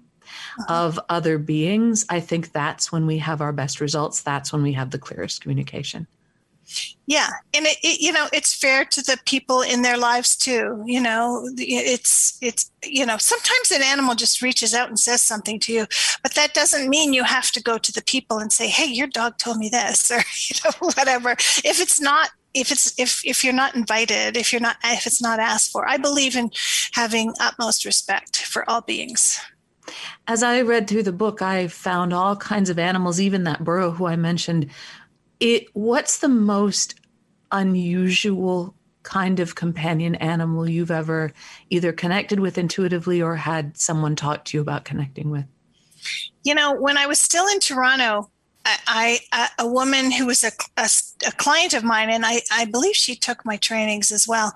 uh-huh. 0.59 0.73
of 0.73 0.99
other 1.09 1.37
beings, 1.37 2.05
I 2.09 2.19
think 2.19 2.51
that's 2.51 2.91
when 2.91 3.05
we 3.05 3.17
have 3.19 3.41
our 3.41 3.51
best 3.51 3.81
results. 3.81 4.21
That's 4.21 4.53
when 4.53 4.63
we 4.63 4.73
have 4.73 4.91
the 4.91 4.99
clearest 4.99 5.41
communication. 5.41 6.07
Yeah, 7.05 7.27
and 7.53 7.65
it, 7.65 7.77
it, 7.83 7.99
you 7.99 8.13
know 8.13 8.27
it's 8.31 8.53
fair 8.53 8.85
to 8.85 9.01
the 9.01 9.19
people 9.25 9.61
in 9.61 9.81
their 9.81 9.97
lives 9.97 10.35
too. 10.37 10.81
You 10.85 11.01
know, 11.01 11.49
it's 11.57 12.37
it's 12.41 12.71
you 12.83 13.05
know 13.05 13.17
sometimes 13.17 13.71
an 13.71 13.83
animal 13.83 14.15
just 14.15 14.41
reaches 14.41 14.73
out 14.73 14.87
and 14.87 14.97
says 14.97 15.21
something 15.21 15.59
to 15.61 15.73
you, 15.73 15.87
but 16.21 16.33
that 16.35 16.53
doesn't 16.53 16.89
mean 16.89 17.13
you 17.13 17.25
have 17.25 17.51
to 17.51 17.61
go 17.61 17.77
to 17.77 17.91
the 17.91 18.01
people 18.01 18.39
and 18.39 18.53
say, 18.53 18.67
"Hey, 18.67 18.85
your 18.85 19.07
dog 19.07 19.37
told 19.37 19.57
me 19.57 19.67
this," 19.67 20.09
or 20.11 20.19
you 20.19 20.55
know 20.63 20.71
whatever. 20.95 21.31
If 21.31 21.81
it's 21.81 21.99
not 21.99 22.29
if 22.53 22.71
it's 22.71 22.97
if 22.99 23.25
if 23.25 23.43
you're 23.43 23.53
not 23.53 23.75
invited 23.75 24.37
if 24.37 24.51
you're 24.51 24.61
not 24.61 24.77
if 24.83 25.07
it's 25.07 25.21
not 25.21 25.39
asked 25.39 25.71
for 25.71 25.87
i 25.87 25.97
believe 25.97 26.35
in 26.35 26.51
having 26.93 27.33
utmost 27.39 27.85
respect 27.85 28.45
for 28.45 28.67
all 28.69 28.81
beings. 28.81 29.39
As 30.27 30.43
i 30.43 30.61
read 30.61 30.87
through 30.87 31.03
the 31.03 31.11
book 31.11 31.41
i 31.41 31.67
found 31.67 32.13
all 32.13 32.35
kinds 32.35 32.69
of 32.69 32.79
animals 32.79 33.19
even 33.19 33.43
that 33.43 33.63
burro 33.63 33.91
who 33.91 34.05
i 34.05 34.15
mentioned. 34.15 34.69
It 35.39 35.67
what's 35.73 36.19
the 36.19 36.29
most 36.29 36.95
unusual 37.51 38.75
kind 39.03 39.41
of 39.41 39.55
companion 39.55 40.15
animal 40.15 40.69
you've 40.69 40.91
ever 40.91 41.33
either 41.69 41.91
connected 41.91 42.39
with 42.39 42.57
intuitively 42.57 43.21
or 43.21 43.35
had 43.35 43.77
someone 43.77 44.15
talk 44.15 44.45
to 44.45 44.57
you 44.57 44.61
about 44.61 44.85
connecting 44.85 45.29
with? 45.29 45.45
You 46.43 46.55
know 46.55 46.73
when 46.73 46.97
i 46.97 47.07
was 47.07 47.19
still 47.19 47.47
in 47.47 47.59
toronto 47.59 48.29
I, 48.65 49.19
I, 49.31 49.49
a 49.59 49.67
woman 49.67 50.11
who 50.11 50.25
was 50.25 50.43
a, 50.43 50.51
a, 50.77 50.89
a, 51.27 51.31
client 51.33 51.73
of 51.73 51.83
mine, 51.83 52.09
and 52.09 52.25
I, 52.25 52.41
I 52.51 52.65
believe 52.65 52.95
she 52.95 53.15
took 53.15 53.45
my 53.45 53.57
trainings 53.57 54.11
as 54.11 54.25
well. 54.27 54.53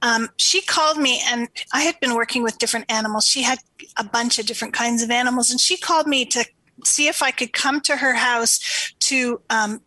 Um, 0.00 0.30
she 0.36 0.62
called 0.62 0.96
me, 0.96 1.20
and 1.26 1.48
I 1.72 1.82
had 1.82 2.00
been 2.00 2.14
working 2.14 2.42
with 2.42 2.58
different 2.58 2.90
animals. 2.90 3.26
She 3.26 3.42
had 3.42 3.58
a 3.98 4.04
bunch 4.04 4.38
of 4.38 4.46
different 4.46 4.72
kinds 4.72 5.02
of 5.02 5.10
animals, 5.10 5.50
and 5.50 5.60
she 5.60 5.76
called 5.76 6.06
me 6.06 6.24
to 6.26 6.44
see 6.84 7.08
if 7.08 7.22
I 7.22 7.30
could 7.30 7.52
come 7.52 7.80
to 7.82 7.96
her 7.96 8.14
house 8.14 8.92
to 9.00 9.42
um, 9.50 9.82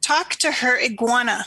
talk 0.00 0.30
to 0.36 0.50
her 0.50 0.80
iguana 0.80 1.46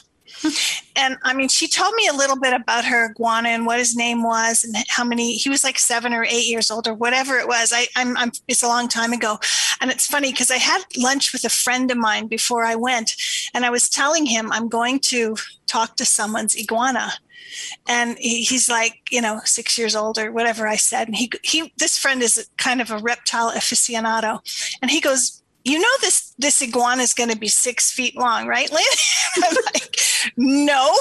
and 0.96 1.18
I 1.24 1.34
mean, 1.34 1.48
she 1.48 1.68
told 1.68 1.94
me 1.96 2.08
a 2.08 2.14
little 2.14 2.40
bit 2.40 2.54
about 2.54 2.86
her 2.86 3.10
iguana 3.10 3.50
and 3.50 3.66
what 3.66 3.80
his 3.80 3.96
name 3.96 4.24
was 4.24 4.64
and 4.64 4.76
how 4.88 5.04
many. 5.04 5.34
He 5.34 5.50
was 5.50 5.64
like 5.64 5.80
seven 5.80 6.14
or 6.14 6.24
eight 6.24 6.48
years 6.48 6.72
old 6.72 6.88
or 6.88 6.94
whatever 6.94 7.38
it 7.38 7.48
was. 7.48 7.72
I, 7.74 7.88
I'm, 7.96 8.18
I'm 8.18 8.32
it's 8.48 8.64
a 8.64 8.68
long 8.68 8.88
time 8.88 9.14
ago, 9.14 9.40
and 9.82 9.92
it's 9.92 10.08
funny 10.08 10.32
because 10.32 10.52
I 10.52 10.58
had 10.58 10.82
lunch 10.98 11.34
with 11.34 11.44
a 11.44 11.50
friend 11.50 11.90
of 11.92 11.98
mine 11.98 12.28
before 12.28 12.64
I 12.64 12.76
went, 12.76 13.12
and 13.54 13.66
I 13.66 13.70
was 13.70 13.90
telling 13.90 14.26
him 14.26 14.52
I'm 14.52 14.70
going 14.70 15.00
to 15.00 15.36
talk 15.68 15.96
to 15.98 16.06
someone's 16.06 16.58
iguana 16.58 17.12
and 17.88 18.18
he, 18.18 18.42
he's 18.42 18.70
like 18.70 19.02
you 19.12 19.22
know 19.22 19.40
six 19.46 19.78
years 19.78 19.96
old 19.96 20.18
or 20.18 20.32
whatever 20.32 20.68
i 20.68 20.76
said 20.76 21.08
and 21.08 21.16
he 21.16 21.30
he 21.44 21.74
this 21.78 21.98
friend 21.98 22.22
is 22.22 22.50
kind 22.58 22.82
of 22.82 22.92
a 22.92 22.98
reptile 23.00 23.52
aficionado 23.52 24.40
and 24.82 24.92
he 24.92 25.00
goes 25.00 25.42
you 25.64 25.80
know 25.80 25.96
this 26.02 26.29
this 26.40 26.62
iguana 26.62 27.04
is 27.04 27.14
going 27.14 27.30
to 27.30 27.38
be 27.38 27.50
six 27.50 27.92
feet 27.92 28.18
long, 28.18 28.48
right, 28.48 28.72
Lynn? 28.72 28.82
I'm 29.44 29.56
like, 29.74 29.98
no. 30.38 30.74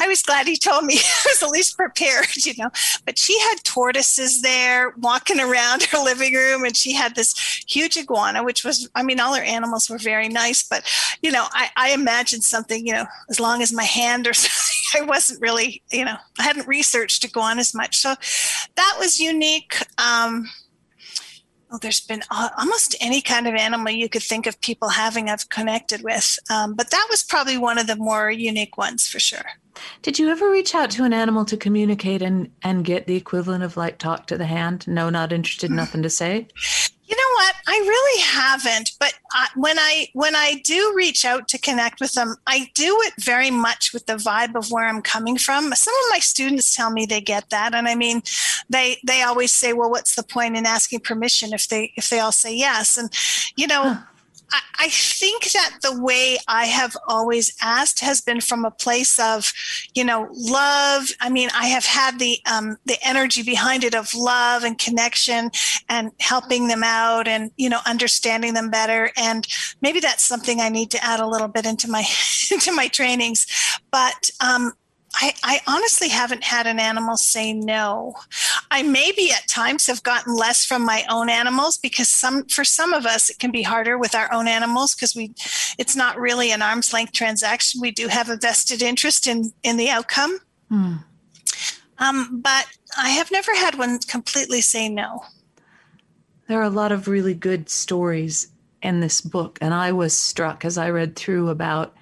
I 0.00 0.08
was 0.08 0.22
glad 0.22 0.48
he 0.48 0.56
told 0.56 0.84
me 0.84 0.94
I 0.98 1.26
was 1.26 1.42
at 1.42 1.50
least 1.50 1.76
prepared, 1.76 2.26
you 2.44 2.54
know. 2.58 2.70
But 3.06 3.18
she 3.18 3.38
had 3.38 3.56
tortoises 3.64 4.42
there 4.42 4.90
walking 4.98 5.38
around 5.38 5.84
her 5.84 5.98
living 5.98 6.34
room, 6.34 6.64
and 6.64 6.76
she 6.76 6.92
had 6.92 7.14
this 7.14 7.34
huge 7.68 7.96
iguana, 7.96 8.42
which 8.42 8.64
was, 8.64 8.88
I 8.96 9.04
mean, 9.04 9.20
all 9.20 9.34
her 9.34 9.42
animals 9.42 9.88
were 9.88 9.98
very 9.98 10.28
nice, 10.28 10.62
but, 10.64 10.84
you 11.22 11.30
know, 11.30 11.46
I, 11.52 11.70
I 11.76 11.90
imagined 11.92 12.42
something, 12.42 12.84
you 12.84 12.92
know, 12.92 13.06
as 13.30 13.38
long 13.38 13.62
as 13.62 13.72
my 13.72 13.84
hand 13.84 14.26
or 14.26 14.34
something. 14.34 14.72
I 14.94 15.00
wasn't 15.06 15.40
really, 15.40 15.82
you 15.90 16.04
know, 16.04 16.16
I 16.38 16.42
hadn't 16.42 16.68
researched 16.68 17.24
iguanas 17.24 17.74
much. 17.74 17.96
So 17.96 18.14
that 18.76 18.96
was 18.98 19.18
unique. 19.18 19.76
Um, 19.96 20.50
well, 21.72 21.78
there's 21.78 22.00
been 22.00 22.22
almost 22.58 22.94
any 23.00 23.22
kind 23.22 23.46
of 23.46 23.54
animal 23.54 23.90
you 23.90 24.06
could 24.06 24.22
think 24.22 24.46
of 24.46 24.60
people 24.60 24.90
having 24.90 25.30
I've 25.30 25.48
connected 25.48 26.02
with. 26.02 26.38
Um, 26.50 26.74
but 26.74 26.90
that 26.90 27.06
was 27.10 27.22
probably 27.22 27.56
one 27.56 27.78
of 27.78 27.86
the 27.86 27.96
more 27.96 28.30
unique 28.30 28.76
ones 28.76 29.08
for 29.08 29.18
sure. 29.18 29.46
Did 30.02 30.18
you 30.18 30.28
ever 30.28 30.50
reach 30.50 30.74
out 30.74 30.90
to 30.92 31.04
an 31.04 31.14
animal 31.14 31.46
to 31.46 31.56
communicate 31.56 32.20
and, 32.20 32.50
and 32.62 32.84
get 32.84 33.06
the 33.06 33.16
equivalent 33.16 33.64
of 33.64 33.78
like 33.78 33.96
talk 33.96 34.26
to 34.26 34.36
the 34.36 34.44
hand? 34.44 34.86
No, 34.86 35.08
not 35.08 35.32
interested, 35.32 35.70
nothing 35.70 36.02
to 36.02 36.10
say? 36.10 36.48
You 37.12 37.18
know 37.18 37.34
what? 37.34 37.54
I 37.66 37.78
really 37.78 38.22
haven't. 38.22 38.92
But 38.98 39.12
when 39.54 39.78
I 39.78 40.08
when 40.14 40.34
I 40.34 40.62
do 40.64 40.94
reach 40.96 41.26
out 41.26 41.46
to 41.48 41.58
connect 41.58 42.00
with 42.00 42.14
them, 42.14 42.36
I 42.46 42.70
do 42.72 42.96
it 43.02 43.12
very 43.20 43.50
much 43.50 43.92
with 43.92 44.06
the 44.06 44.14
vibe 44.14 44.54
of 44.54 44.70
where 44.70 44.88
I'm 44.88 45.02
coming 45.02 45.36
from. 45.36 45.74
Some 45.74 45.92
of 45.92 46.10
my 46.10 46.20
students 46.20 46.74
tell 46.74 46.90
me 46.90 47.04
they 47.04 47.20
get 47.20 47.50
that, 47.50 47.74
and 47.74 47.86
I 47.86 47.96
mean, 47.96 48.22
they 48.70 48.96
they 49.06 49.20
always 49.20 49.52
say, 49.52 49.74
"Well, 49.74 49.90
what's 49.90 50.14
the 50.14 50.22
point 50.22 50.56
in 50.56 50.64
asking 50.64 51.00
permission 51.00 51.52
if 51.52 51.68
they 51.68 51.92
if 51.96 52.08
they 52.08 52.18
all 52.18 52.32
say 52.32 52.56
yes?" 52.56 52.96
And 52.96 53.10
you 53.56 53.66
know. 53.66 53.82
Huh 53.82 54.11
I, 54.78 54.88
think 54.88 55.44
that 55.52 55.78
the 55.82 56.00
way 56.02 56.38
I 56.48 56.66
have 56.66 56.96
always 57.08 57.56
asked 57.62 58.00
has 58.00 58.20
been 58.20 58.40
from 58.40 58.64
a 58.64 58.70
place 58.70 59.18
of, 59.18 59.52
you 59.94 60.04
know, 60.04 60.28
love. 60.32 61.10
I 61.20 61.28
mean, 61.30 61.48
I 61.54 61.66
have 61.66 61.84
had 61.84 62.18
the 62.18 62.38
um, 62.50 62.76
the 62.84 62.96
energy 63.02 63.42
behind 63.42 63.84
it 63.84 63.94
of 63.94 64.14
love 64.14 64.64
and 64.64 64.78
connection 64.78 65.50
and 65.88 66.10
helping 66.20 66.68
them 66.68 66.82
out 66.84 67.28
and 67.28 67.50
you 67.56 67.68
know 67.68 67.80
understanding 67.86 68.54
them 68.54 68.70
better. 68.70 69.10
And 69.16 69.46
maybe 69.80 70.00
that's 70.00 70.22
something 70.22 70.60
I 70.60 70.68
need 70.68 70.90
to 70.92 71.04
add 71.04 71.20
a 71.20 71.26
little 71.26 71.48
bit 71.48 71.66
into 71.66 71.88
my 71.88 72.04
into 72.50 72.72
my 72.72 72.88
trainings. 72.88 73.46
But 73.90 74.30
um, 74.40 74.72
I, 75.14 75.34
I, 75.42 75.60
honestly 75.66 76.08
haven't 76.08 76.44
had 76.44 76.66
an 76.66 76.78
animal 76.78 77.16
say 77.16 77.52
no. 77.52 78.14
I 78.70 78.82
maybe 78.82 79.30
at 79.30 79.46
times 79.46 79.86
have 79.86 80.02
gotten 80.02 80.34
less 80.34 80.64
from 80.64 80.84
my 80.84 81.04
own 81.10 81.28
animals 81.28 81.76
because 81.76 82.08
some 82.08 82.46
for 82.46 82.64
some 82.64 82.92
of 82.92 83.04
us 83.04 83.28
it 83.28 83.38
can 83.38 83.50
be 83.50 83.62
harder 83.62 83.98
with 83.98 84.14
our 84.14 84.32
own 84.32 84.48
animals 84.48 84.94
because 84.94 85.14
we 85.14 85.34
it's 85.78 85.94
not 85.94 86.18
really 86.18 86.50
an 86.50 86.62
arm's 86.62 86.92
length 86.92 87.12
transaction. 87.12 87.80
We 87.80 87.90
do 87.90 88.08
have 88.08 88.30
a 88.30 88.36
vested 88.36 88.82
interest 88.82 89.26
in 89.26 89.52
in 89.62 89.76
the 89.76 89.90
outcome. 89.90 90.38
Hmm. 90.68 90.94
Um, 91.98 92.40
but 92.42 92.66
I 92.96 93.10
have 93.10 93.30
never 93.30 93.54
had 93.54 93.76
one 93.78 93.98
completely 94.00 94.60
say 94.60 94.88
no. 94.88 95.24
There 96.48 96.58
are 96.58 96.64
a 96.64 96.70
lot 96.70 96.90
of 96.90 97.06
really 97.06 97.34
good 97.34 97.68
stories 97.68 98.48
in 98.82 99.00
this 99.00 99.20
book, 99.20 99.58
and 99.60 99.72
I 99.72 99.92
was 99.92 100.16
struck 100.16 100.64
as 100.64 100.76
I 100.76 100.90
read 100.90 101.14
through 101.16 101.48
about 101.48 101.94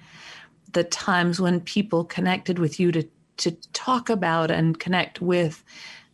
the 0.73 0.83
times 0.83 1.39
when 1.39 1.59
people 1.61 2.05
connected 2.05 2.59
with 2.59 2.79
you 2.79 2.91
to 2.91 3.07
to 3.37 3.51
talk 3.73 4.09
about 4.09 4.51
and 4.51 4.79
connect 4.79 5.19
with 5.21 5.63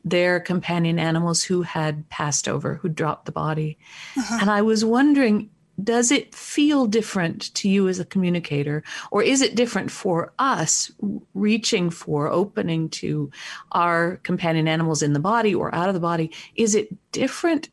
their 0.06 0.39
companion 0.39 0.98
animals 1.00 1.43
who 1.43 1.62
had 1.62 2.08
passed 2.10 2.48
over, 2.48 2.76
who 2.76 2.88
dropped 2.88 3.26
the 3.26 3.32
body. 3.32 3.78
Uh-huh. 4.17 4.38
And 4.39 4.50
I 4.50 4.62
was 4.62 4.86
wondering, 4.86 5.50
does 5.84 6.12
it 6.12 6.34
feel 6.34 6.86
different 6.86 7.54
to 7.56 7.70
you 7.70 7.88
as 7.88 8.00
a 8.00 8.06
communicator, 8.06 8.84
or 9.12 9.22
is 9.22 9.41
it 9.41 9.56
different 9.56 9.91
for 9.91 10.34
us 10.39 10.91
reaching 11.34 11.89
for, 11.89 12.28
opening 12.30 12.89
to 12.89 13.30
our 13.74 14.17
companion 14.17 14.67
animals 14.67 15.04
in 15.04 15.13
the 15.13 15.20
body 15.20 15.54
or 15.54 15.74
out 15.76 15.89
of 15.89 15.93
the 15.93 16.00
body? 16.00 16.32
Is 16.56 16.74
it 16.74 16.89
different 17.12 17.70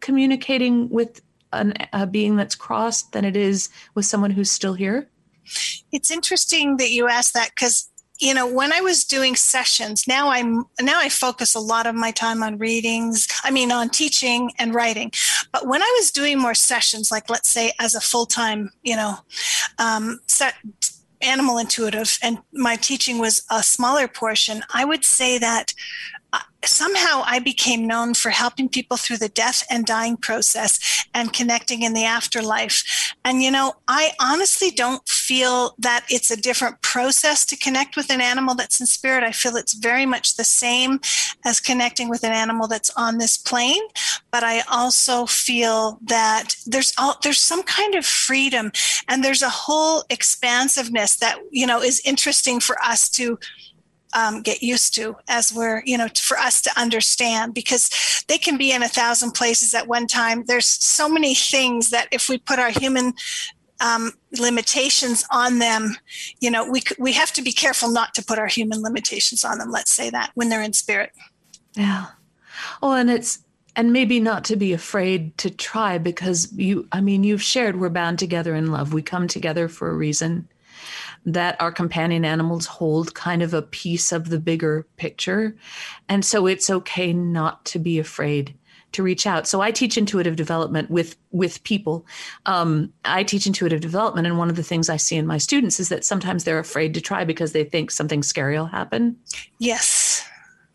communicating 0.00 0.88
with 0.88 1.20
an, 1.52 1.74
a 1.92 2.06
being 2.06 2.36
that's 2.36 2.54
crossed 2.54 3.12
than 3.12 3.24
it 3.24 3.36
is 3.36 3.68
with 3.94 4.06
someone 4.06 4.30
who's 4.30 4.50
still 4.50 4.74
here? 4.74 5.08
It's 5.92 6.10
interesting 6.10 6.76
that 6.78 6.90
you 6.90 7.08
asked 7.08 7.34
that 7.34 7.50
because 7.50 7.90
you 8.18 8.32
know 8.32 8.46
when 8.46 8.72
i 8.72 8.80
was 8.80 9.04
doing 9.04 9.36
sessions 9.36 10.06
now 10.08 10.30
i'm 10.30 10.64
now 10.80 10.98
i 10.98 11.08
focus 11.08 11.54
a 11.54 11.60
lot 11.60 11.86
of 11.86 11.94
my 11.94 12.10
time 12.10 12.42
on 12.42 12.56
readings 12.58 13.28
i 13.44 13.50
mean 13.50 13.70
on 13.70 13.88
teaching 13.88 14.50
and 14.58 14.74
writing. 14.74 15.10
But 15.52 15.66
when 15.66 15.82
i 15.82 15.96
was 16.00 16.10
doing 16.10 16.38
more 16.38 16.54
sessions 16.54 17.10
like 17.10 17.28
let's 17.28 17.48
say 17.48 17.72
as 17.78 17.94
a 17.94 18.00
full-time 18.00 18.70
you 18.82 18.96
know 18.96 19.16
um, 19.78 20.20
set 20.26 20.54
animal 21.22 21.58
intuitive 21.58 22.18
and 22.22 22.38
my 22.52 22.76
teaching 22.76 23.18
was 23.18 23.42
a 23.50 23.62
smaller 23.62 24.06
portion 24.06 24.62
i 24.74 24.84
would 24.84 25.04
say 25.04 25.38
that 25.38 25.72
somehow 26.64 27.22
I 27.24 27.38
became 27.38 27.86
known 27.86 28.14
for 28.14 28.30
helping 28.30 28.68
people 28.68 28.96
through 28.96 29.18
the 29.18 29.28
death 29.28 29.64
and 29.70 29.86
dying 29.86 30.16
process 30.16 31.06
and 31.14 31.32
connecting 31.32 31.82
in 31.82 31.94
the 31.94 32.04
afterlife. 32.04 33.14
And, 33.24 33.42
you 33.42 33.50
know, 33.50 33.74
I 33.88 34.12
honestly 34.20 34.70
don't 34.70 35.06
feel 35.08 35.74
that 35.78 36.04
it's 36.08 36.30
a 36.30 36.40
different 36.40 36.82
process 36.82 37.44
to 37.46 37.56
connect 37.56 37.96
with 37.96 38.10
an 38.10 38.20
animal 38.20 38.54
that's 38.54 38.80
in 38.80 38.86
spirit. 38.86 39.24
I 39.24 39.32
feel 39.32 39.56
it's 39.56 39.74
very 39.74 40.06
much 40.06 40.36
the 40.36 40.44
same 40.44 41.00
as 41.44 41.60
connecting 41.60 42.08
with 42.08 42.24
an 42.24 42.32
animal 42.32 42.68
that's 42.68 42.90
on 42.96 43.18
this 43.18 43.36
plane. 43.36 43.82
But 44.30 44.44
I 44.44 44.62
also 44.70 45.26
feel 45.26 45.98
that 46.04 46.54
there's 46.66 46.92
all, 46.98 47.16
there's 47.22 47.40
some 47.40 47.62
kind 47.62 47.94
of 47.94 48.04
freedom 48.04 48.72
and 49.08 49.24
there's 49.24 49.42
a 49.42 49.48
whole 49.48 50.04
expansiveness 50.10 51.16
that, 51.16 51.38
you 51.50 51.66
know, 51.66 51.80
is 51.80 52.02
interesting 52.04 52.60
for 52.60 52.76
us 52.82 53.08
to 53.10 53.38
um, 54.16 54.40
get 54.40 54.62
used 54.62 54.94
to 54.94 55.14
as 55.28 55.52
we're, 55.52 55.82
you 55.84 55.98
know, 55.98 56.08
for 56.16 56.38
us 56.38 56.62
to 56.62 56.80
understand 56.80 57.52
because 57.52 58.24
they 58.28 58.38
can 58.38 58.56
be 58.56 58.72
in 58.72 58.82
a 58.82 58.88
thousand 58.88 59.32
places 59.32 59.74
at 59.74 59.86
one 59.86 60.06
time. 60.06 60.44
There's 60.46 60.66
so 60.66 61.06
many 61.08 61.34
things 61.34 61.90
that 61.90 62.08
if 62.10 62.28
we 62.28 62.38
put 62.38 62.58
our 62.58 62.70
human 62.70 63.12
um, 63.78 64.12
limitations 64.40 65.22
on 65.30 65.58
them, 65.58 65.96
you 66.40 66.50
know, 66.50 66.68
we 66.68 66.80
we 66.98 67.12
have 67.12 67.30
to 67.34 67.42
be 67.42 67.52
careful 67.52 67.90
not 67.90 68.14
to 68.14 68.24
put 68.24 68.38
our 68.38 68.46
human 68.46 68.82
limitations 68.82 69.44
on 69.44 69.58
them. 69.58 69.70
Let's 69.70 69.92
say 69.92 70.08
that 70.08 70.30
when 70.34 70.48
they're 70.48 70.62
in 70.62 70.72
spirit. 70.72 71.12
Yeah. 71.74 72.06
Oh, 72.82 72.92
and 72.92 73.10
it's 73.10 73.40
and 73.76 73.92
maybe 73.92 74.18
not 74.18 74.44
to 74.44 74.56
be 74.56 74.72
afraid 74.72 75.36
to 75.36 75.50
try 75.50 75.98
because 75.98 76.50
you 76.54 76.88
i 76.92 77.00
mean 77.02 77.22
you've 77.22 77.42
shared 77.42 77.78
we're 77.78 77.90
bound 77.90 78.18
together 78.18 78.54
in 78.54 78.72
love 78.72 78.94
we 78.94 79.02
come 79.02 79.28
together 79.28 79.68
for 79.68 79.90
a 79.90 79.94
reason 79.94 80.48
that 81.26 81.60
our 81.60 81.72
companion 81.72 82.24
animals 82.24 82.66
hold 82.66 83.14
kind 83.14 83.42
of 83.42 83.52
a 83.52 83.60
piece 83.60 84.12
of 84.12 84.30
the 84.30 84.38
bigger 84.38 84.86
picture. 84.96 85.56
And 86.08 86.24
so 86.24 86.46
it's 86.46 86.70
okay 86.70 87.12
not 87.12 87.64
to 87.66 87.80
be 87.80 87.98
afraid 87.98 88.54
to 88.92 89.02
reach 89.02 89.26
out. 89.26 89.48
So 89.48 89.60
I 89.60 89.72
teach 89.72 89.98
intuitive 89.98 90.36
development 90.36 90.88
with 90.88 91.16
with 91.32 91.62
people. 91.64 92.06
Um, 92.46 92.92
I 93.04 93.24
teach 93.24 93.46
intuitive 93.46 93.80
development, 93.80 94.26
and 94.26 94.38
one 94.38 94.48
of 94.48 94.56
the 94.56 94.62
things 94.62 94.88
I 94.88 94.96
see 94.96 95.16
in 95.16 95.26
my 95.26 95.36
students 95.36 95.80
is 95.80 95.88
that 95.90 96.04
sometimes 96.04 96.44
they're 96.44 96.60
afraid 96.60 96.94
to 96.94 97.00
try 97.00 97.24
because 97.24 97.52
they 97.52 97.64
think 97.64 97.90
something 97.90 98.22
scary 98.22 98.56
will 98.56 98.66
happen. 98.66 99.16
Yes. 99.58 100.26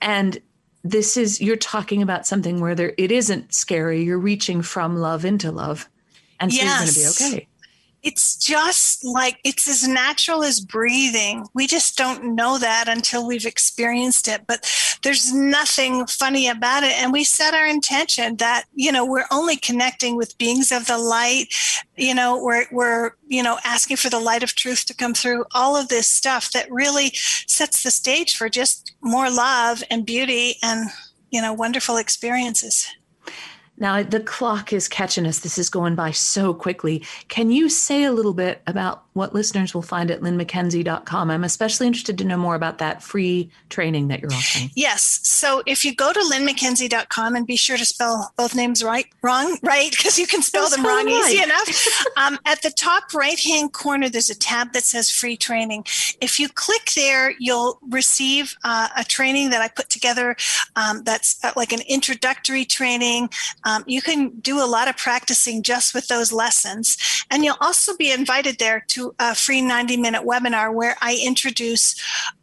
And 0.02 0.40
this 0.84 1.16
is 1.16 1.42
you're 1.42 1.56
talking 1.56 2.02
about 2.02 2.28
something 2.28 2.60
where 2.60 2.76
there 2.76 2.94
it 2.98 3.12
isn't 3.12 3.54
scary. 3.54 4.04
You're 4.04 4.20
reaching 4.20 4.62
from 4.62 4.98
love 4.98 5.24
into 5.24 5.50
love, 5.50 5.90
and 6.40 6.54
so 6.54 6.62
yes. 6.62 6.96
you're 6.96 7.04
going 7.06 7.14
to 7.14 7.36
be 7.38 7.38
okay 7.38 7.48
it's 8.04 8.36
just 8.36 9.04
like 9.06 9.40
it's 9.44 9.68
as 9.68 9.88
natural 9.88 10.44
as 10.44 10.60
breathing. 10.60 11.46
We 11.54 11.68
just 11.68 11.98
don't 11.98 12.36
know 12.36 12.58
that 12.58 12.88
until 12.88 13.28
we've 13.28 13.46
experienced 13.46 14.28
it. 14.28 14.42
But 14.48 14.70
there's 15.04 15.34
nothing 15.34 16.08
funny 16.08 16.48
about 16.48 16.84
it. 16.84 16.94
And 16.94 17.12
we 17.12 17.24
set 17.24 17.54
our 17.54 17.68
intention 17.68 18.38
that, 18.38 18.66
you 18.74 18.92
know, 18.92 19.06
we're 19.06 19.26
only 19.32 19.56
connecting 19.56 20.16
with 20.16 20.38
beings 20.38 20.72
of 20.72 20.88
the 20.88 20.98
light. 20.98 21.54
You 21.96 22.16
know, 22.16 22.42
we're, 22.42 22.66
we're, 22.72 23.12
you 23.28 23.44
know, 23.44 23.60
asking 23.64 23.98
for 23.98 24.10
the 24.10 24.20
light 24.20 24.44
of 24.44 24.56
truth 24.56 24.86
to 24.88 24.96
come 24.96 25.14
through, 25.14 25.46
all 25.54 25.76
of 25.76 25.90
this 25.90 26.08
stuff 26.08 26.52
that 26.52 26.72
really 26.72 27.12
sets 27.48 27.84
the 27.84 27.92
stage 27.92 28.36
for 28.36 28.50
just 28.50 28.94
more 29.02 29.30
love 29.30 29.84
and 29.92 30.06
beauty 30.06 30.56
and, 30.64 30.90
you 31.30 31.42
know, 31.42 31.54
wonderful 31.54 31.98
experiences. 31.98 32.88
Now, 33.82 34.04
the 34.04 34.20
clock 34.20 34.72
is 34.74 34.88
catching 34.88 35.26
us. 35.26 35.40
This 35.40 35.58
is 35.58 35.68
going 35.68 35.96
by 35.96 36.12
so 36.12 36.54
quickly. 36.54 37.04
Can 37.30 37.50
you 37.50 37.68
say 37.68 38.04
a 38.04 38.12
little 38.12 38.36
bit 38.36 38.62
about 38.68 39.06
what 39.14 39.34
listeners 39.34 39.74
will 39.74 39.82
find 39.82 40.12
at 40.12 40.22
lynnmckenzie.com? 40.22 41.32
I'm 41.32 41.44
especially 41.44 41.88
interested 41.88 42.16
to 42.20 42.24
know 42.24 42.38
more 42.38 42.54
about 42.54 42.78
that 42.78 43.02
free 43.02 43.50
training 43.70 44.10
that 44.10 44.22
you're 44.22 44.32
offering. 44.32 44.70
Yes. 44.76 45.22
So 45.24 45.64
if 45.66 45.84
you 45.84 45.96
go 45.96 46.14
to 46.14 46.20
lynnmckenzie.com 46.20 47.36
and 47.36 47.48
be 47.48 47.56
sure 47.56 47.76
to 47.76 47.84
spell 47.84 48.32
both 48.38 48.54
names 48.54 48.84
right, 48.84 49.08
wrong, 49.24 49.58
right, 49.64 49.90
because 49.90 50.20
you 50.20 50.28
can 50.28 50.44
spell 50.44 50.70
them 50.70 50.86
wrong 50.86 51.08
right. 51.08 51.32
easy 51.32 51.42
enough. 51.42 51.98
um, 52.18 52.38
at 52.46 52.62
the 52.62 52.70
top 52.70 53.16
right 53.16 53.40
hand 53.40 53.74
corner, 53.74 54.10
there's 54.10 54.30
a 54.30 54.38
tab 54.38 54.74
that 54.74 54.84
says 54.84 55.10
free 55.10 55.36
training. 55.36 55.86
If 56.22 56.40
you 56.40 56.48
click 56.50 56.92
there, 56.96 57.34
you'll 57.40 57.80
receive 57.90 58.56
uh, 58.64 58.90
a 58.96 59.04
training 59.04 59.50
that 59.50 59.62
I 59.62 59.70
put 59.70 59.90
together 59.90 60.36
um, 60.76 61.02
that's 61.04 61.44
uh, 61.44 61.52
like 61.56 61.74
an 61.74 61.82
introductory 61.90 62.64
training 62.64 63.30
Um, 63.72 63.84
you 63.88 64.02
can 64.02 64.30
do 64.40 64.64
a 64.64 64.66
lot 64.66 64.88
of 64.90 64.98
practicing 64.98 65.64
just 65.64 65.94
with 65.94 66.08
those 66.08 66.32
lessons. 66.32 66.98
And 67.30 67.46
you'll 67.46 67.58
also 67.62 67.96
be 67.96 68.12
invited 68.12 68.58
there 68.60 68.84
to 68.90 69.16
a 69.20 69.34
free 69.34 69.62
90 69.62 69.98
minute 69.98 70.24
webinar 70.24 70.74
where 70.74 70.98
I 71.02 71.22
introduce 71.24 71.96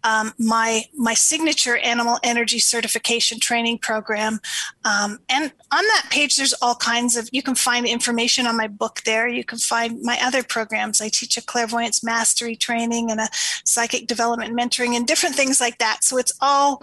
um, 0.04 0.32
my, 0.38 0.84
my 0.96 1.14
signature 1.14 1.76
animal 1.78 2.18
energy 2.22 2.58
certification 2.58 3.40
training 3.40 3.78
program. 3.78 4.40
Um, 4.84 5.18
and 5.28 5.52
on 5.70 5.84
that 5.84 6.06
page, 6.10 6.36
there's 6.36 6.54
all 6.62 6.76
kinds 6.76 7.16
of, 7.16 7.28
you 7.32 7.42
can 7.42 7.54
find 7.54 7.86
information 7.86 8.46
on 8.46 8.56
my 8.56 8.68
book 8.68 9.02
there. 9.04 9.28
You 9.28 9.44
can 9.44 9.58
find 9.58 10.00
my 10.02 10.18
other 10.22 10.42
programs. 10.42 11.00
I 11.00 11.10
teach 11.10 11.36
a 11.36 11.42
clairvoyance 11.42 12.02
mastery 12.02 12.56
training 12.56 13.10
and 13.10 13.20
a 13.20 13.28
psychic 13.64 14.06
development 14.06 14.58
mentoring 14.58 14.96
and 14.96 15.06
different 15.06 15.34
things 15.34 15.60
like 15.60 15.78
that. 15.78 16.04
So 16.04 16.16
it's 16.16 16.32
all, 16.40 16.82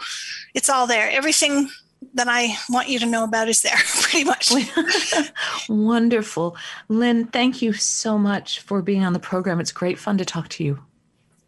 it's 0.53 0.69
all 0.69 0.85
there. 0.85 1.09
Everything 1.09 1.69
that 2.13 2.27
I 2.27 2.55
want 2.69 2.89
you 2.89 2.99
to 2.99 3.05
know 3.05 3.23
about 3.23 3.49
is 3.49 3.61
there 3.61 3.77
pretty 4.01 4.23
much. 4.23 4.51
Wonderful. 5.69 6.55
Lynn, 6.87 7.27
thank 7.27 7.61
you 7.61 7.73
so 7.73 8.17
much 8.17 8.61
for 8.61 8.81
being 8.81 9.03
on 9.03 9.13
the 9.13 9.19
program. 9.19 9.59
It's 9.59 9.71
great 9.71 9.99
fun 9.99 10.17
to 10.17 10.25
talk 10.25 10.49
to 10.49 10.63
you. 10.63 10.79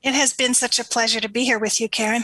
It 0.03 0.13
has 0.13 0.33
been 0.33 0.53
such 0.53 0.79
a 0.79 0.83
pleasure 0.83 1.19
to 1.19 1.29
be 1.29 1.43
here 1.43 1.59
with 1.59 1.81
you, 1.81 1.89
Karen. 1.89 2.23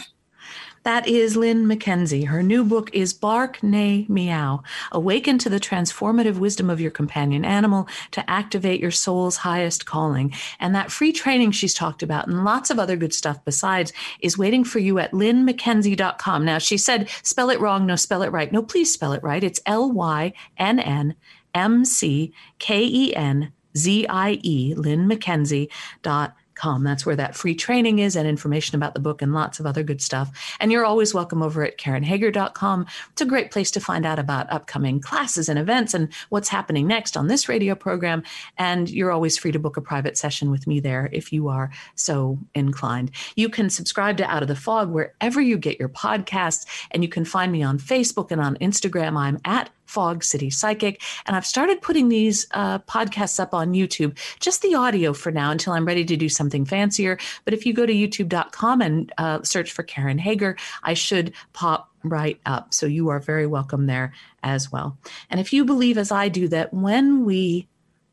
That 0.84 1.08
is 1.08 1.38
Lynn 1.38 1.66
McKenzie. 1.66 2.28
Her 2.28 2.44
new 2.44 2.66
book 2.66 2.90
is 2.94 3.14
Bark, 3.14 3.64
Neigh, 3.64 4.06
Meow 4.10 4.64
Awaken 4.92 5.38
to 5.38 5.50
the 5.50 5.60
Transformative 5.60 6.40
Wisdom 6.40 6.70
of 6.70 6.82
Your 6.82 6.92
Companion 6.92 7.46
Animal 7.46 7.88
to 8.12 8.30
Activate 8.30 8.82
Your 8.82 8.92
Soul's 8.92 9.38
Highest 9.38 9.86
Calling. 9.86 10.34
And 10.60 10.76
that 10.76 10.92
free 10.92 11.14
training 11.14 11.52
she's 11.52 11.74
talked 11.74 12.04
about 12.04 12.28
and 12.28 12.44
lots 12.44 12.70
of 12.70 12.80
other 12.80 12.98
good 12.98 13.14
stuff 13.14 13.44
besides 13.46 13.94
is 14.20 14.38
waiting 14.38 14.66
for 14.66 14.80
you 14.80 15.00
at 15.00 15.14
lynnmckenzie.com. 15.14 16.44
Now, 16.44 16.58
she 16.58 16.78
said, 16.78 17.10
spell 17.24 17.50
it 17.50 17.62
wrong. 17.62 17.86
No, 17.86 17.96
spell 17.96 18.22
it 18.22 18.34
right. 18.34 18.52
No, 18.52 18.62
please 18.62 18.92
spell 18.92 19.14
it 19.14 19.24
right. 19.24 19.44
It's 19.44 19.62
L 19.66 19.90
Y 19.90 20.34
N 20.58 20.80
N 20.80 21.16
M 21.54 21.86
C 21.86 22.34
K 22.60 22.84
E 22.84 23.16
N 23.16 23.54
Z 23.78 24.06
I 24.10 24.38
E, 24.44 24.76
lynnmckenzie.com 24.76 26.34
com. 26.56 26.84
That's 26.84 27.06
where 27.06 27.16
that 27.16 27.36
free 27.36 27.56
training 27.56 28.00
is 28.00 28.16
and 28.16 28.28
information 28.28 28.76
about 28.76 28.94
the 28.94 29.00
book 29.00 29.22
and 29.22 29.34
lots 29.34 29.60
of 29.60 29.66
other 29.66 29.84
good 29.84 30.02
stuff. 30.02 30.56
And 30.60 30.72
you're 30.72 30.86
always 30.86 31.14
welcome 31.14 31.42
over 31.42 31.64
at 31.64 31.78
KarenHager.com. 31.78 32.86
It's 33.12 33.22
a 33.22 33.26
great 33.26 33.52
place 33.52 33.72
to 33.72 33.80
find 33.80 34.06
out 34.06 34.20
about 34.20 34.52
upcoming 34.52 35.00
classes 35.00 35.50
and 35.50 35.60
events 35.60 35.94
and 35.94 36.12
what's 36.30 36.50
happening 36.50 36.88
next 36.88 37.18
on 37.18 37.28
this 37.28 37.50
radio 37.50 37.76
program. 37.76 38.24
And 38.58 38.90
you're 38.90 39.12
always 39.12 39.38
free 39.38 39.52
to 39.52 39.60
book 39.60 39.78
a 39.78 39.82
private 39.82 40.18
session 40.18 40.52
with 40.52 40.68
me 40.68 40.80
there 40.80 41.10
if 41.12 41.32
you 41.32 41.48
are 41.50 41.72
so 41.96 42.38
inclined. 42.56 43.12
You 43.36 43.50
can 43.50 43.70
subscribe 43.70 44.18
to 44.18 44.30
Out 44.30 44.42
of 44.42 44.48
the 44.48 44.56
Fog 44.56 44.92
wherever 44.92 45.42
you 45.42 45.58
get 45.58 45.80
your 45.80 45.90
podcasts, 45.90 46.66
and 46.92 47.04
you 47.04 47.10
can 47.10 47.26
find 47.26 47.52
me 47.52 47.64
on 47.64 47.80
Facebook 47.80 48.32
and 48.32 48.42
on 48.42 48.56
Instagram. 48.58 49.18
I'm 49.18 49.40
at 49.46 49.70
Fog 49.94 50.24
City 50.24 50.50
Psychic. 50.50 51.02
And 51.28 51.36
I've 51.36 51.46
started 51.46 51.82
putting 51.82 52.10
these 52.10 52.48
uh, 52.52 52.80
podcasts 52.80 53.40
up 53.40 53.54
on 53.54 53.74
YouTube, 53.74 54.18
just 54.40 54.64
the 54.64 54.74
audio 54.74 55.14
for 55.14 55.32
now 55.32 55.52
until 55.52 55.74
I'm 55.74 55.86
ready 55.86 56.04
to 56.06 56.18
do 56.18 56.30
something 56.30 56.66
fancier. 56.66 57.20
But 57.46 57.54
if 57.54 57.66
you 57.66 57.74
go 57.74 57.86
to 57.86 57.94
youtube.com 57.94 58.82
and 58.82 59.12
uh, 59.20 59.44
search 59.44 59.72
for 59.72 59.84
Karen 59.84 60.18
Hager, 60.18 60.58
I 60.82 60.96
should 60.96 61.34
pop 61.54 61.92
right 62.04 62.40
up. 62.48 62.74
So 62.74 62.88
you 62.88 63.10
are 63.10 63.20
very 63.20 63.46
welcome 63.46 63.86
there 63.86 64.14
as 64.42 64.72
well. 64.72 64.98
And 65.30 65.40
if 65.40 65.54
you 65.54 65.64
believe, 65.64 65.98
as 65.98 66.12
I 66.12 66.28
do, 66.28 66.48
that 66.48 66.74
when 66.74 67.24
we 67.24 67.68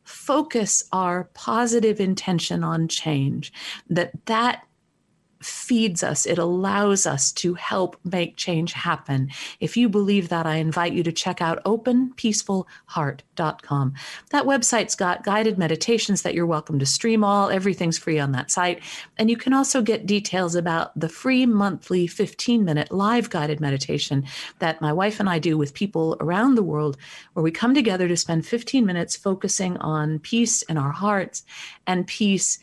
focus 0.05 0.85
our 0.93 1.25
positive 1.35 2.01
intention 2.01 2.63
on 2.63 2.89
change, 2.89 3.53
that 3.89 4.13
that 4.27 4.67
feeds 5.43 6.03
us, 6.03 6.27
it 6.27 6.39
allows 6.39 7.07
us 7.07 7.33
to 7.33 7.55
help 7.55 7.97
make 8.05 8.37
change 8.37 8.73
happen. 8.73 9.31
If 9.59 9.77
you 9.77 9.89
believe 9.89 10.29
that, 10.29 10.47
I 10.47 10.57
invite 10.57 10.93
you 10.93 11.03
to 11.03 11.13
check 11.13 11.41
out 11.41 11.65
openpeacefulheart.com. 11.65 13.95
That 14.31 14.45
website's 14.45 14.95
got 14.95 15.25
guided 15.25 15.59
meditations 15.59 16.23
that 16.23 16.35
you're 16.35 16.47
welcome 16.47 16.79
to 16.79 16.87
stream 16.87 17.25
all. 17.25 17.51
Everything's 17.51 17.99
free 17.99 18.19
on 18.19 18.33
that 18.33 18.51
site. 18.51 18.83
And 19.17 19.31
you 19.31 19.37
can 19.37 19.55
also 19.55 19.83
get 19.83 20.07
details 20.07 20.55
about 20.55 20.99
the 20.99 21.09
free 21.09 21.47
monthly 21.47 22.07
15 22.07 22.65
minute 22.65 22.93
live 22.93 23.31
guided 23.31 23.61
meditation 23.61 24.25
that 24.59 24.81
my 24.81 24.93
wife 24.93 25.21
and 25.21 25.29
I 25.29 25.39
do 25.39 25.57
with 25.57 25.75
people 25.75 26.17
around 26.21 26.55
the 26.55 26.63
world, 26.63 26.97
where 27.33 27.43
we 27.43 27.51
come 27.51 27.75
together 27.75 28.09
to 28.09 28.17
spend 28.17 28.47
15 28.47 28.85
minutes 28.85 29.17
focusing 29.17 29.77
on 29.79 30.19
peace 30.19 30.63
in 30.63 30.77
our 30.77 30.93
hearts 30.93 31.45
and 31.87 32.07
peace 32.07 32.59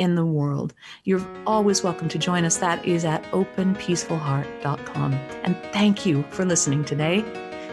in 0.00 0.14
the 0.16 0.24
world. 0.24 0.74
You're 1.04 1.24
always 1.46 1.84
welcome 1.84 2.08
to 2.08 2.18
join 2.18 2.44
us. 2.44 2.56
That 2.56 2.84
is 2.84 3.04
at 3.04 3.22
openpeacefulheart.com. 3.30 5.12
And 5.44 5.56
thank 5.72 6.06
you 6.06 6.24
for 6.30 6.44
listening 6.44 6.84
today. 6.84 7.22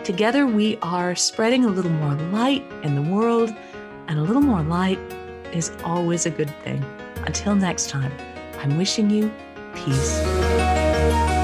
Together, 0.04 0.46
we 0.46 0.78
are 0.82 1.16
spreading 1.16 1.66
a 1.66 1.70
little 1.70 1.92
more 1.92 2.14
light 2.32 2.64
in 2.84 2.96
the 2.96 3.02
world, 3.02 3.56
and 4.08 4.20
a 4.20 4.22
little 4.22 4.42
more 4.42 4.62
light 4.62 5.00
is 5.54 5.72
always 5.84 6.26
a 6.26 6.30
good 6.30 6.54
thing. 6.64 6.84
Until 7.26 7.56
next 7.56 7.90
time, 7.90 8.12
I'm 8.60 8.78
wishing 8.78 9.10
you 9.10 9.34
peace. 9.74 11.37